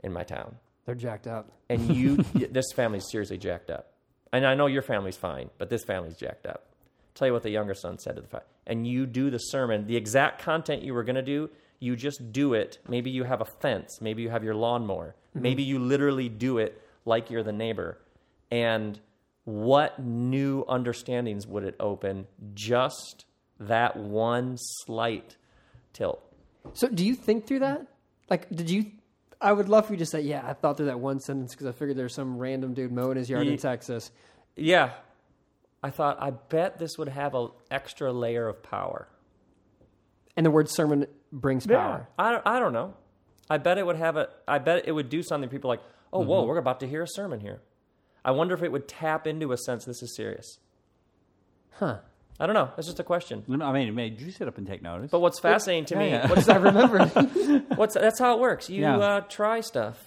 [0.03, 0.57] in my town."
[0.87, 1.53] They're jacked up.
[1.69, 2.17] and you
[2.51, 3.93] this family's seriously jacked up.
[4.33, 6.67] And i know your family's fine but this family's jacked up.
[7.15, 9.87] Tell you what the younger son said to the fa- and you do the sermon
[9.87, 12.79] the exact content you were going to do you just do it.
[12.89, 15.15] Maybe you have a fence maybe you have your lawnmower.
[15.31, 15.43] Mm-hmm.
[15.43, 17.99] Maybe you literally do it like you're the neighbor.
[18.51, 18.99] And
[19.45, 23.25] what new understandings would it open just
[23.59, 25.37] that one slight
[25.93, 26.23] tilt
[26.75, 27.87] So, do you think through that?
[28.29, 28.87] Like, did you?
[29.41, 31.67] I would love for you to say, "Yeah, I thought through that one sentence because
[31.67, 34.11] I figured there's some random dude mowing his yard Ye- in Texas."
[34.57, 34.93] Yeah.
[35.83, 39.09] I thought, I bet this would have an extra layer of power.
[40.37, 42.09] And the word sermon brings power.
[42.19, 42.95] I don't, I don't know.
[43.49, 44.29] I bet it would have a.
[44.47, 45.49] I bet it would do something.
[45.51, 45.81] People like,
[46.13, 46.49] oh, whoa, mm-hmm.
[46.49, 47.61] we're about to hear a sermon here.
[48.25, 50.59] I wonder if it would tap into a sense this is serious.
[51.73, 51.99] Huh?
[52.39, 52.71] I don't know.
[52.77, 53.45] That's just a question.
[53.61, 55.11] I mean, it made you sit up and take notice.
[55.11, 56.29] But what's fascinating to Yeah, me, yeah.
[56.29, 57.05] what's I remember.
[57.77, 58.71] what's that's how it works.
[58.71, 58.97] You Yeah.
[58.99, 59.99] uh, try stuff.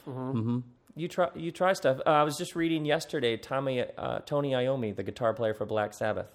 [0.95, 1.99] You try you try stuff.
[2.05, 3.37] Uh, I was just reading yesterday.
[3.37, 6.27] Tommy uh, Tony Iommi, the guitar player for Black Sabbath.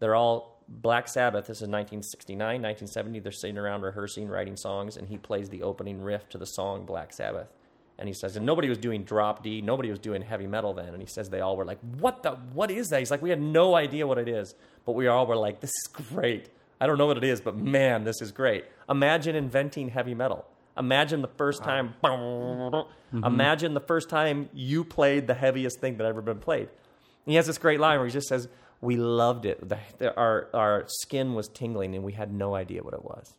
[0.00, 1.46] They're all Black Sabbath.
[1.46, 3.20] This is 1969, 1970.
[3.20, 6.86] They're sitting around rehearsing, writing songs, and he plays the opening riff to the song
[6.86, 7.48] Black Sabbath.
[7.98, 10.88] And he says, and nobody was doing drop D, nobody was doing heavy metal then.
[10.88, 12.32] And he says they all were like, "What the?
[12.52, 14.54] What is that?" He's like, "We had no idea what it is,
[14.88, 16.48] but we all were like, this is great.
[16.80, 18.64] I don't know what it is, but man, this is great.
[18.88, 20.46] Imagine inventing heavy metal.
[20.78, 21.92] Imagine the first time.
[22.02, 23.22] Mm-hmm.
[23.22, 26.68] Imagine the first time you played the heaviest thing that ever been played.
[26.68, 28.48] And he has this great line where he just says,
[28.80, 29.68] "We loved it.
[29.68, 33.34] The, the, our our skin was tingling, and we had no idea what it was."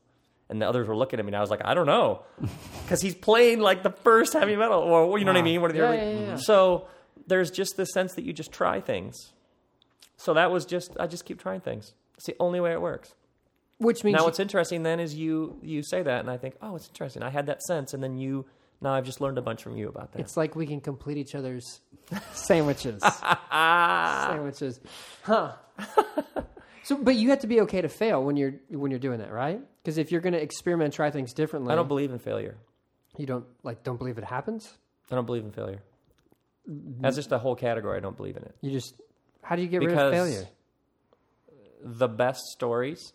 [0.49, 2.23] And the others were looking at me, and I was like, "I don't know,"
[2.83, 5.61] because he's playing like the first heavy metal, or you know what I mean?
[5.61, 6.35] One of the Yeah, early- yeah, yeah, yeah.
[6.37, 6.87] So
[7.27, 9.33] there's just this sense that you just try things.
[10.17, 11.93] So that was just I just keep trying things.
[12.17, 13.13] It's the only way it works.
[13.77, 16.55] Which means Now you- what's interesting then is you you say that, and I think,
[16.63, 17.21] oh, it's interesting.
[17.21, 18.45] I had that sense, and then you
[18.81, 20.19] now I've just learned a bunch from you about that.
[20.19, 21.81] it's like we can complete each other's
[22.33, 23.03] sandwiches.
[23.51, 24.79] sandwiches,
[25.23, 25.51] huh?
[26.83, 29.31] so, but you have to be okay to fail when you're when you're doing that,
[29.31, 29.61] right?
[29.89, 32.57] Because if you're going to experiment, and try things differently, I don't believe in failure.
[33.17, 34.71] you don't like don't believe it happens.
[35.09, 35.81] I don't believe in failure.
[36.67, 37.97] That's just a whole category.
[37.97, 38.55] I don't believe in it.
[38.61, 38.93] You just
[39.41, 40.47] how do you get rid of failure?
[41.81, 43.13] the best stories.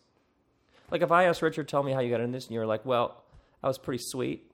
[0.90, 2.66] Like if I asked Richard, tell me how you got in this, and you were
[2.66, 3.22] like, well,
[3.62, 4.50] I was pretty sweet.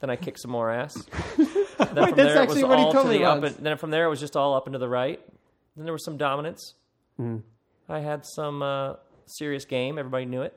[0.00, 0.94] Then I kicked some more ass.
[1.36, 3.44] then from that's there it actually was what he all told to up.
[3.44, 5.20] And, then from there it was just all up and to the right.
[5.76, 6.74] Then there was some dominance.
[7.20, 7.38] Mm-hmm.
[7.88, 8.94] I had some uh,
[9.26, 9.96] serious game.
[9.96, 10.56] Everybody knew it.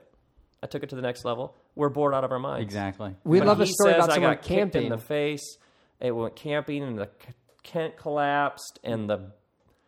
[0.65, 1.55] I took it to the next level.
[1.75, 2.63] We're bored out of our minds.
[2.63, 3.15] exactly.
[3.23, 4.89] We When love a he story says about I someone got kicked in camping.
[4.89, 5.57] the face.
[5.99, 9.31] It went camping, and the c- tent collapsed, and the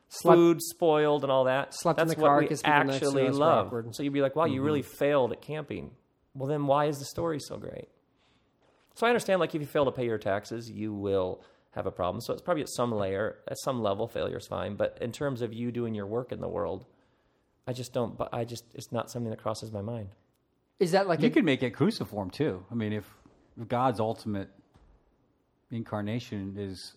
[0.09, 1.73] Slept- food spoiled, and all that.
[1.73, 3.67] Slept in That's the what car we 'cause people next to actually us love.
[3.67, 3.95] awkward.
[3.95, 4.97] So you'd be like, "Wow, you really mm-hmm.
[4.97, 5.95] failed at camping."
[6.35, 7.89] Well, then why is the story so great?
[8.93, 11.91] So I understand, like, if you fail to pay your taxes, you will have a
[11.91, 12.21] problem.
[12.21, 14.75] So it's probably at some layer, at some level, failure's fine.
[14.75, 16.85] But in terms of you doing your work in the world,
[17.67, 18.17] I just don't.
[18.17, 20.09] But I just, it's not something that crosses my mind.
[20.79, 22.63] Is that like You a, could make it cruciform too.
[22.71, 23.05] I mean, if
[23.59, 24.49] if God's ultimate
[25.71, 26.95] incarnation is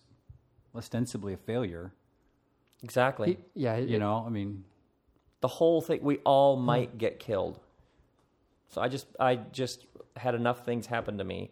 [0.75, 1.93] ostensibly a failure,
[2.83, 3.37] Exactly.
[3.53, 3.77] yeah?
[3.77, 4.63] you know, I mean,
[5.41, 6.65] the whole thing we all hmm.
[6.65, 7.59] might get killed
[8.69, 11.51] so i just i just had enough things happen to me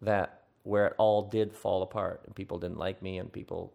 [0.00, 3.72] that where it all did fall apart and people didn't like me and people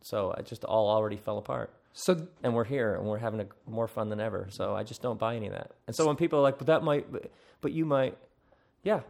[0.00, 3.46] so i just all already fell apart So and we're here and we're having a,
[3.68, 6.16] more fun than ever so i just don't buy any of that and so when
[6.16, 7.30] people are like but that might but,
[7.60, 8.16] but you might
[8.84, 9.00] yeah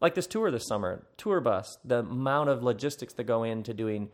[0.00, 4.10] like this tour this summer tour bus the amount of logistics that go into doing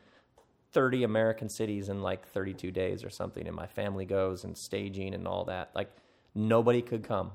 [0.76, 5.14] 30 American cities in like 32 days or something, and my family goes and staging
[5.14, 5.70] and all that.
[5.74, 5.90] Like,
[6.34, 7.30] nobody could come.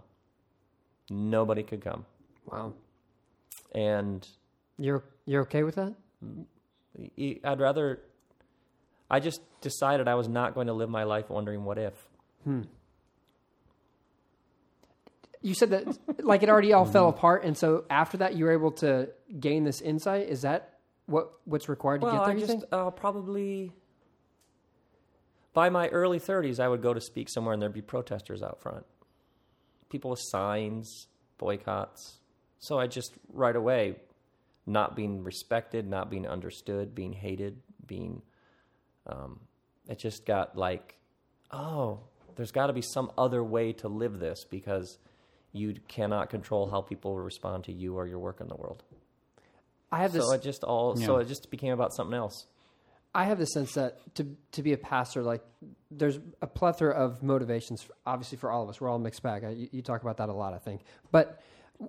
[1.10, 2.06] Nobody could come.
[2.46, 2.74] wow,
[3.74, 4.28] And
[4.78, 5.96] you're you're okay with that?
[7.44, 8.02] I'd rather,
[9.12, 11.93] I just decided I was not going to live my life wondering what if.
[12.45, 12.62] Hmm.
[15.41, 17.18] You said that like it already all fell mm-hmm.
[17.18, 20.30] apart, and so after that you were able to gain this insight.
[20.30, 22.30] Is that what what's required to Well, get there?
[22.30, 22.64] I you just, think?
[22.72, 23.74] I'll probably,
[25.53, 28.62] by my early 30s, I would go to speak somewhere and there'd be protesters out
[28.62, 28.86] front.
[29.89, 31.07] People with signs,
[31.38, 32.20] boycotts.
[32.59, 33.95] So I just, right away,
[34.66, 38.22] not being respected, not being understood, being hated, being,
[39.08, 39.39] um,
[39.88, 40.95] it just got like,
[41.52, 41.99] oh,
[42.36, 44.97] there's got to be some other way to live this because
[45.52, 48.84] you cannot control how people respond to you or your work in the world.
[49.91, 50.26] I have this.
[50.26, 52.45] So it just all, so it just became about something else.
[53.14, 55.43] I have the sense that to to be a pastor, like
[55.89, 58.80] there's a plethora of motivations, obviously for all of us.
[58.80, 59.43] We're all mixed bag.
[59.43, 60.82] I, you, you talk about that a lot, I think.
[61.12, 61.41] But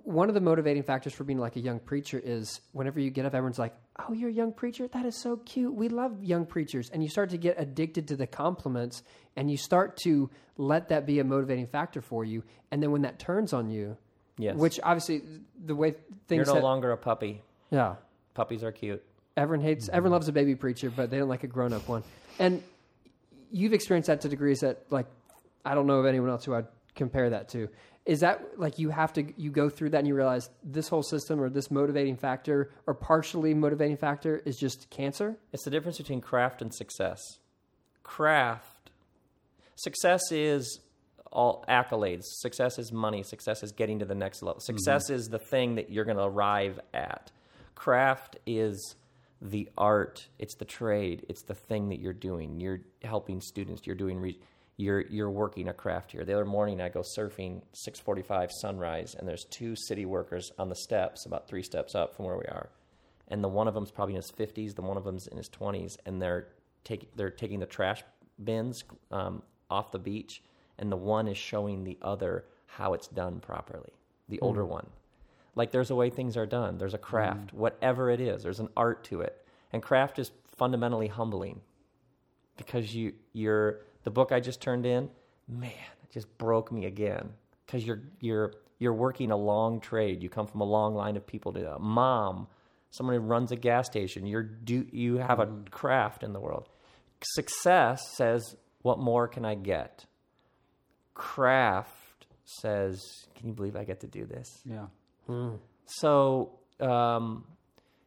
[0.03, 3.25] one of the motivating factors for being like a young preacher is whenever you get
[3.25, 4.87] up, everyone's like, "Oh, you're a young preacher.
[4.87, 5.71] That is so cute.
[5.73, 9.03] We love young preachers." And you start to get addicted to the compliments,
[9.35, 12.43] and you start to let that be a motivating factor for you.
[12.71, 13.97] And then when that turns on you,
[14.37, 14.55] Yes.
[14.55, 15.21] which obviously
[15.63, 15.91] the way
[16.27, 17.43] things You're no that- longer a puppy.
[17.69, 17.95] yeah,
[18.33, 19.03] Puppies are cute.
[19.37, 22.03] Everyone hates, everyone loves a baby preacher, but they don't like a grown up one.
[22.39, 22.63] And
[23.51, 25.05] you've experienced that to degrees that, like,
[25.63, 26.65] I don't know of anyone else who I'd
[26.95, 27.69] compare that to.
[28.05, 31.03] Is that like you have to you go through that and you realize this whole
[31.03, 35.37] system or this motivating factor or partially motivating factor is just cancer?
[35.53, 37.19] It's the difference between craft and success.
[38.03, 38.91] Craft,
[39.75, 40.81] success is
[41.31, 42.23] all accolades.
[42.23, 43.23] Success is money.
[43.23, 44.59] Success is getting to the next level.
[44.59, 44.75] Mm-hmm.
[44.77, 47.31] Success is the thing that you're going to arrive at.
[47.75, 48.95] Craft is
[49.41, 50.27] the art.
[50.39, 51.25] It's the trade.
[51.27, 52.59] It's the thing that you're doing.
[52.59, 53.85] You're helping students.
[53.85, 54.19] You're doing.
[54.19, 54.39] Re-
[54.77, 56.25] you're you're working a craft here.
[56.25, 60.69] The other morning, I go surfing, six forty-five sunrise, and there's two city workers on
[60.69, 62.69] the steps, about three steps up from where we are,
[63.27, 65.47] and the one of them's probably in his fifties, the one of them's in his
[65.47, 66.47] twenties, and they're
[66.83, 68.03] taking they're taking the trash
[68.43, 70.41] bins um, off the beach,
[70.79, 73.93] and the one is showing the other how it's done properly.
[74.29, 74.87] The older one,
[75.55, 76.79] like there's a way things are done.
[76.79, 78.41] There's a craft, whatever it is.
[78.41, 81.61] There's an art to it, and craft is fundamentally humbling
[82.57, 85.09] because you you're the book I just turned in,
[85.47, 85.71] man,
[86.03, 87.29] it just broke me again
[87.65, 90.21] because you're you're you're working a long trade.
[90.21, 92.47] You come from a long line of people to a mom,
[92.91, 94.25] someone who runs a gas station.
[94.25, 96.67] You're do you have a craft in the world.
[97.21, 100.05] Success says, "What more can I get?"
[101.13, 103.01] Craft says,
[103.35, 104.87] "Can you believe I get to do this?" Yeah.
[105.85, 107.45] So um,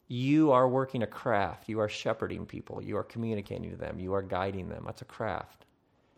[0.08, 1.68] you are working a craft.
[1.68, 2.82] You are shepherding people.
[2.82, 3.98] You are communicating to them.
[3.98, 4.84] You are guiding them.
[4.86, 5.65] That's a craft.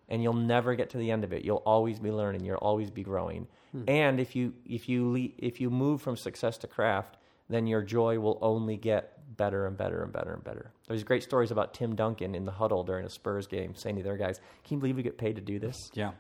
[0.09, 1.45] And you'll never get to the end of it.
[1.45, 2.45] You'll always be learning.
[2.45, 3.47] You'll always be growing.
[3.87, 7.19] And if you if you le- if you move from success to craft,
[7.51, 10.73] then your joy will only get better and better and better and better.
[10.89, 14.03] There's great stories about Tim Duncan in the huddle during a Spurs game saying to
[14.03, 16.13] their guys, "Can you believe we get paid to do this?" Yeah.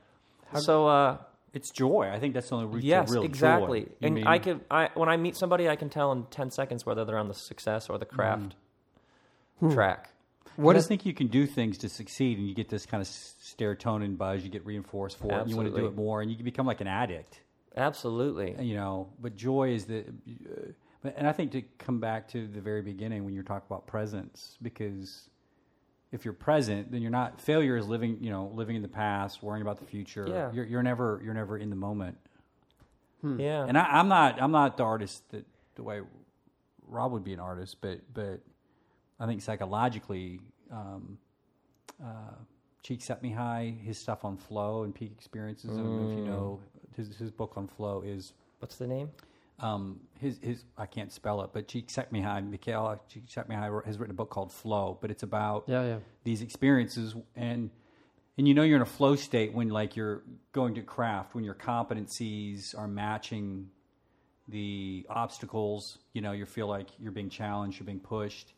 [0.56, 1.16] so uh,
[1.54, 2.10] It's joy.
[2.12, 3.80] I think that's the only root Yes, to real exactly.
[3.84, 3.86] joy.
[4.00, 6.50] You And mean- I could, I when I meet somebody, I can tell in ten
[6.50, 8.54] seconds whether they're on the success or the craft
[9.70, 10.10] track.
[10.58, 13.00] What What I think you can do things to succeed, and you get this kind
[13.00, 14.42] of serotonin buzz.
[14.42, 15.42] You get reinforced for it.
[15.42, 17.40] And you want to do it more, and you can become like an addict.
[17.76, 18.56] Absolutely.
[18.60, 20.00] You know, but joy is the.
[20.00, 23.86] Uh, and I think to come back to the very beginning when you're talking about
[23.86, 25.30] presence, because
[26.10, 27.40] if you're present, then you're not.
[27.40, 28.18] Failure is living.
[28.20, 30.26] You know, living in the past, worrying about the future.
[30.28, 30.50] Yeah.
[30.52, 31.20] You're, you're never.
[31.24, 32.18] You're never in the moment.
[33.22, 33.64] Yeah.
[33.64, 34.42] And I, I'm not.
[34.42, 35.46] I'm not the artist that
[35.76, 36.00] the way
[36.88, 38.40] Rob would be an artist, but but
[39.20, 40.40] I think psychologically,
[40.70, 41.18] um,
[42.02, 42.34] uh,
[42.84, 45.70] Csikszentmihalyi, his stuff on flow and peak experiences.
[45.78, 46.60] I don't know if you know
[46.96, 49.10] his his book on flow is What's the name?
[49.60, 54.14] um, his his I can't spell it, but Csikszentmihalyi, Mikhail Cheek High has written a
[54.14, 55.98] book called Flow, but it's about Yeah, yeah.
[56.24, 57.70] these experiences and
[58.36, 61.42] and you know you're in a flow state when like you're going to craft when
[61.42, 63.68] your competencies are matching
[64.46, 68.54] the obstacles you know you feel like you're being challenged you're being pushed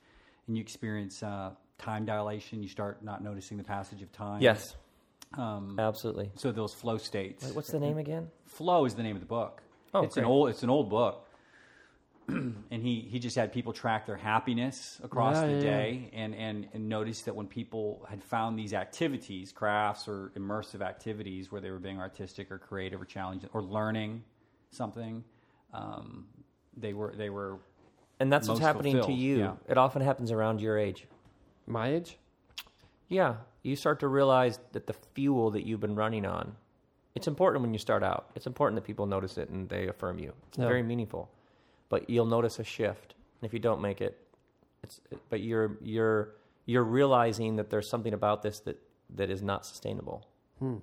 [0.47, 4.75] and you experience uh, time dilation you start not noticing the passage of time Yes.
[5.39, 6.31] um, Absolutely.
[6.37, 8.31] so those flow states Wait, what's the name again?
[8.47, 9.63] Flow is the name of the book.
[9.95, 11.27] Oh, it's an old it's an old book.
[12.29, 16.35] and he, he just had people track their happiness across Yeah, the yeah, day and,
[16.35, 21.61] and, and noticed that when people had found these activities, crafts or immersive activities where
[21.61, 24.23] they were being artistic or creative or challenging or learning
[24.71, 25.25] something,
[25.75, 26.27] um,
[26.77, 27.59] they were they were
[28.21, 29.39] And that's what's Most happening to fulfilled, you.
[29.39, 29.53] yeah.
[29.69, 31.07] It often happens around your age.
[31.67, 32.19] My age?
[33.09, 33.37] Yeah.
[33.63, 36.55] You start to realize that the fuel that you've been running on,
[37.15, 38.31] it's important when you start out.
[38.35, 40.33] It's important that people notice it and they affirm you.
[40.49, 40.67] It's Yeah.
[40.69, 41.31] very meaningful.
[41.89, 43.15] But you'll notice a shift.
[43.41, 44.19] And if you don't make it,
[44.83, 46.35] it's but you're you're
[46.67, 48.81] you're realizing that there's something about this that
[49.17, 50.27] that is not sustainable.
[50.59, 50.77] Hmm.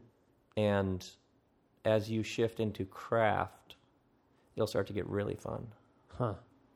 [0.57, 1.07] And
[1.85, 3.75] as you shift into craft,
[4.55, 5.67] you'll start to get really fun.
[6.17, 6.33] Huh.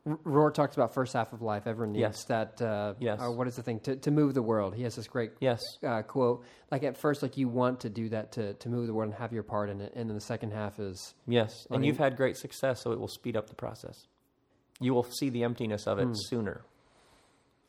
[0.07, 1.67] Rohr talks about first half of life.
[1.67, 2.23] Everyone needs Yes.
[2.25, 2.59] that.
[2.61, 3.21] Uh, Yes.
[3.21, 4.73] uh, what is the thing to to move the world?
[4.75, 5.61] He has this great Yes.
[5.83, 6.43] uh, quote.
[6.71, 9.19] Like at first, like you want to do that to to move the world and
[9.19, 11.99] have your part in it, and then the second half is Yes, I and you've
[11.99, 14.07] had great success, so it will speed up the process.
[14.79, 16.13] You will see the emptiness of it Hmm.
[16.15, 16.61] sooner.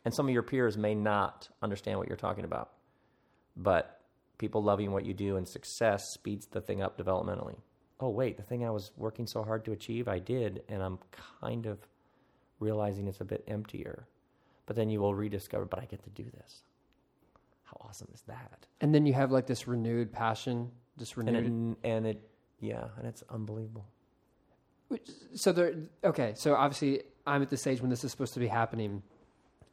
[0.05, 2.71] And some of your peers may not understand what you're talking about.
[3.57, 4.01] But
[4.39, 7.59] people loving what you do and success speeds the thing up developmentally.
[8.01, 10.99] Oh, wait, the thing I was working so hard to achieve, I did, and I'm
[11.41, 11.87] kind of
[12.63, 14.07] realizing it's a bit emptier.
[14.67, 16.63] But then you will rediscover, but I get to do this.
[17.65, 18.67] How awesome is that?
[18.81, 21.77] and then you have like this renewed passion, this And renewed.
[21.83, 22.19] it, and it
[22.61, 23.87] yeah, and it's unbelievable.
[25.35, 25.75] So there.
[26.05, 29.03] Okay, so obviously I'm at the stage when this is supposed to be happening.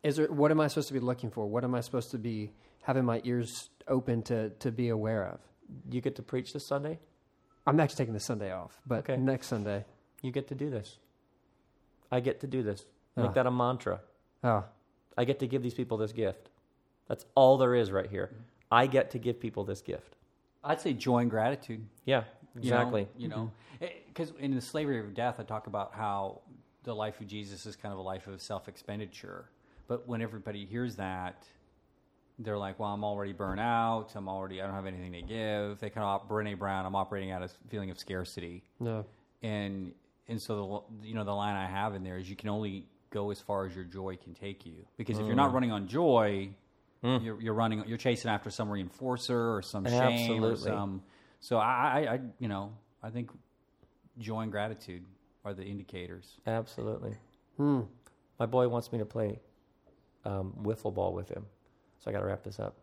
[0.02, 0.28] Is there?
[0.32, 1.46] What am I supposed to be looking for?
[1.46, 2.52] What am I supposed to be
[2.84, 5.40] having my ears open to to be aware of?
[5.92, 7.00] You get to preach this Sunday?
[7.68, 9.18] I'm actually taking the Sunday off, but Okay.
[9.18, 9.86] next Sunday.
[10.22, 10.98] You get to do this.
[12.12, 12.86] I get to do this.
[13.16, 13.34] Make Ah.
[13.34, 14.02] that a mantra.
[14.44, 14.64] Oh,
[15.18, 16.50] I get to give these people this gift.
[17.08, 18.32] That's all there is right here.
[18.72, 20.16] I get to give people this gift.
[20.64, 21.86] I'd say joy and gratitude.
[22.06, 22.24] Yeah.
[22.56, 22.76] You know?
[22.78, 23.08] Exactly.
[23.18, 23.52] You know,
[23.82, 23.84] mm-hmm.
[23.84, 26.42] eh, because in the slavery of death, I talk about how
[26.84, 29.50] the life of Jesus is kind of a life of self expenditure.
[29.88, 31.46] But when everybody hears that,
[32.38, 34.16] they're like, "Well, I'm already burnt out.
[34.16, 34.62] I'm already.
[34.62, 36.86] I don't have anything to give." They kind of Brene Brown.
[36.86, 39.06] I'm operating out of a feeling of scarcity, No.
[39.42, 39.94] and
[40.30, 42.86] and so the you know the line I have in there is you can only
[43.10, 45.38] go as far as your joy can take you because if you're Mm.
[45.38, 46.50] not running on joy,
[47.02, 50.70] you're, you're running you're chasing after some reinforcer or some shame or Absolutely.
[50.72, 51.02] some.
[51.40, 53.32] So I, I, I you know I think
[54.20, 55.04] joy and gratitude
[55.46, 56.38] are the indicators.
[56.46, 57.16] Absolutely.
[57.58, 57.82] Hmm.
[58.40, 59.40] My boy wants me to play
[60.26, 61.46] um, wiffle ball with him,
[62.00, 62.76] so I got to wrap this up.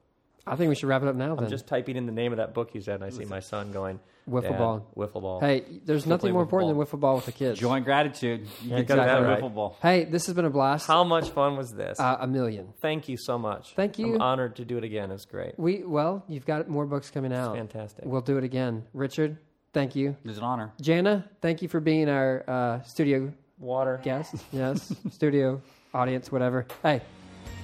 [0.46, 1.32] I think we should wrap it up now.
[1.32, 3.24] I'm Then just typing in the name of that book you said, and I see
[3.24, 3.98] my son going
[4.30, 5.40] Wiffle ball." wiffle ball.
[5.40, 6.84] Hey, there's Go nothing more important ball.
[6.84, 7.58] than wiffle ball with the kids.
[7.58, 8.40] Joy and gratitude.
[8.62, 9.42] You Yeah, get got that that right.
[9.42, 9.76] wiffle ball.
[9.82, 10.86] Hey, this has been a blast.
[10.86, 11.98] How much fun was this?
[11.98, 12.68] Uh, a million.
[12.80, 13.74] Thank you so much.
[13.74, 14.14] Thank you.
[14.14, 15.10] I'm honored to do it again.
[15.10, 15.58] It's great.
[15.58, 17.56] We well, you've got more books coming out.
[17.56, 18.04] fantastic.
[18.04, 18.84] We'll do it again.
[18.94, 19.38] Richard,
[19.72, 20.16] thank you.
[20.24, 20.72] It's an honor.
[20.80, 24.00] Jana, thank you for being our uh, studio Water.
[24.02, 24.34] guest.
[24.52, 25.60] Yes, studio
[25.94, 26.66] audience, whatever.
[26.82, 27.00] Hey,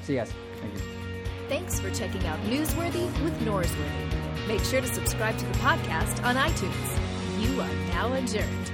[0.02, 0.32] see you guys.
[0.60, 1.01] Thank you.
[1.52, 4.48] Thanks for checking out Newsworthy with Norsworthy.
[4.48, 7.42] Make sure to subscribe to the podcast on iTunes.
[7.42, 8.72] You are now adjourned.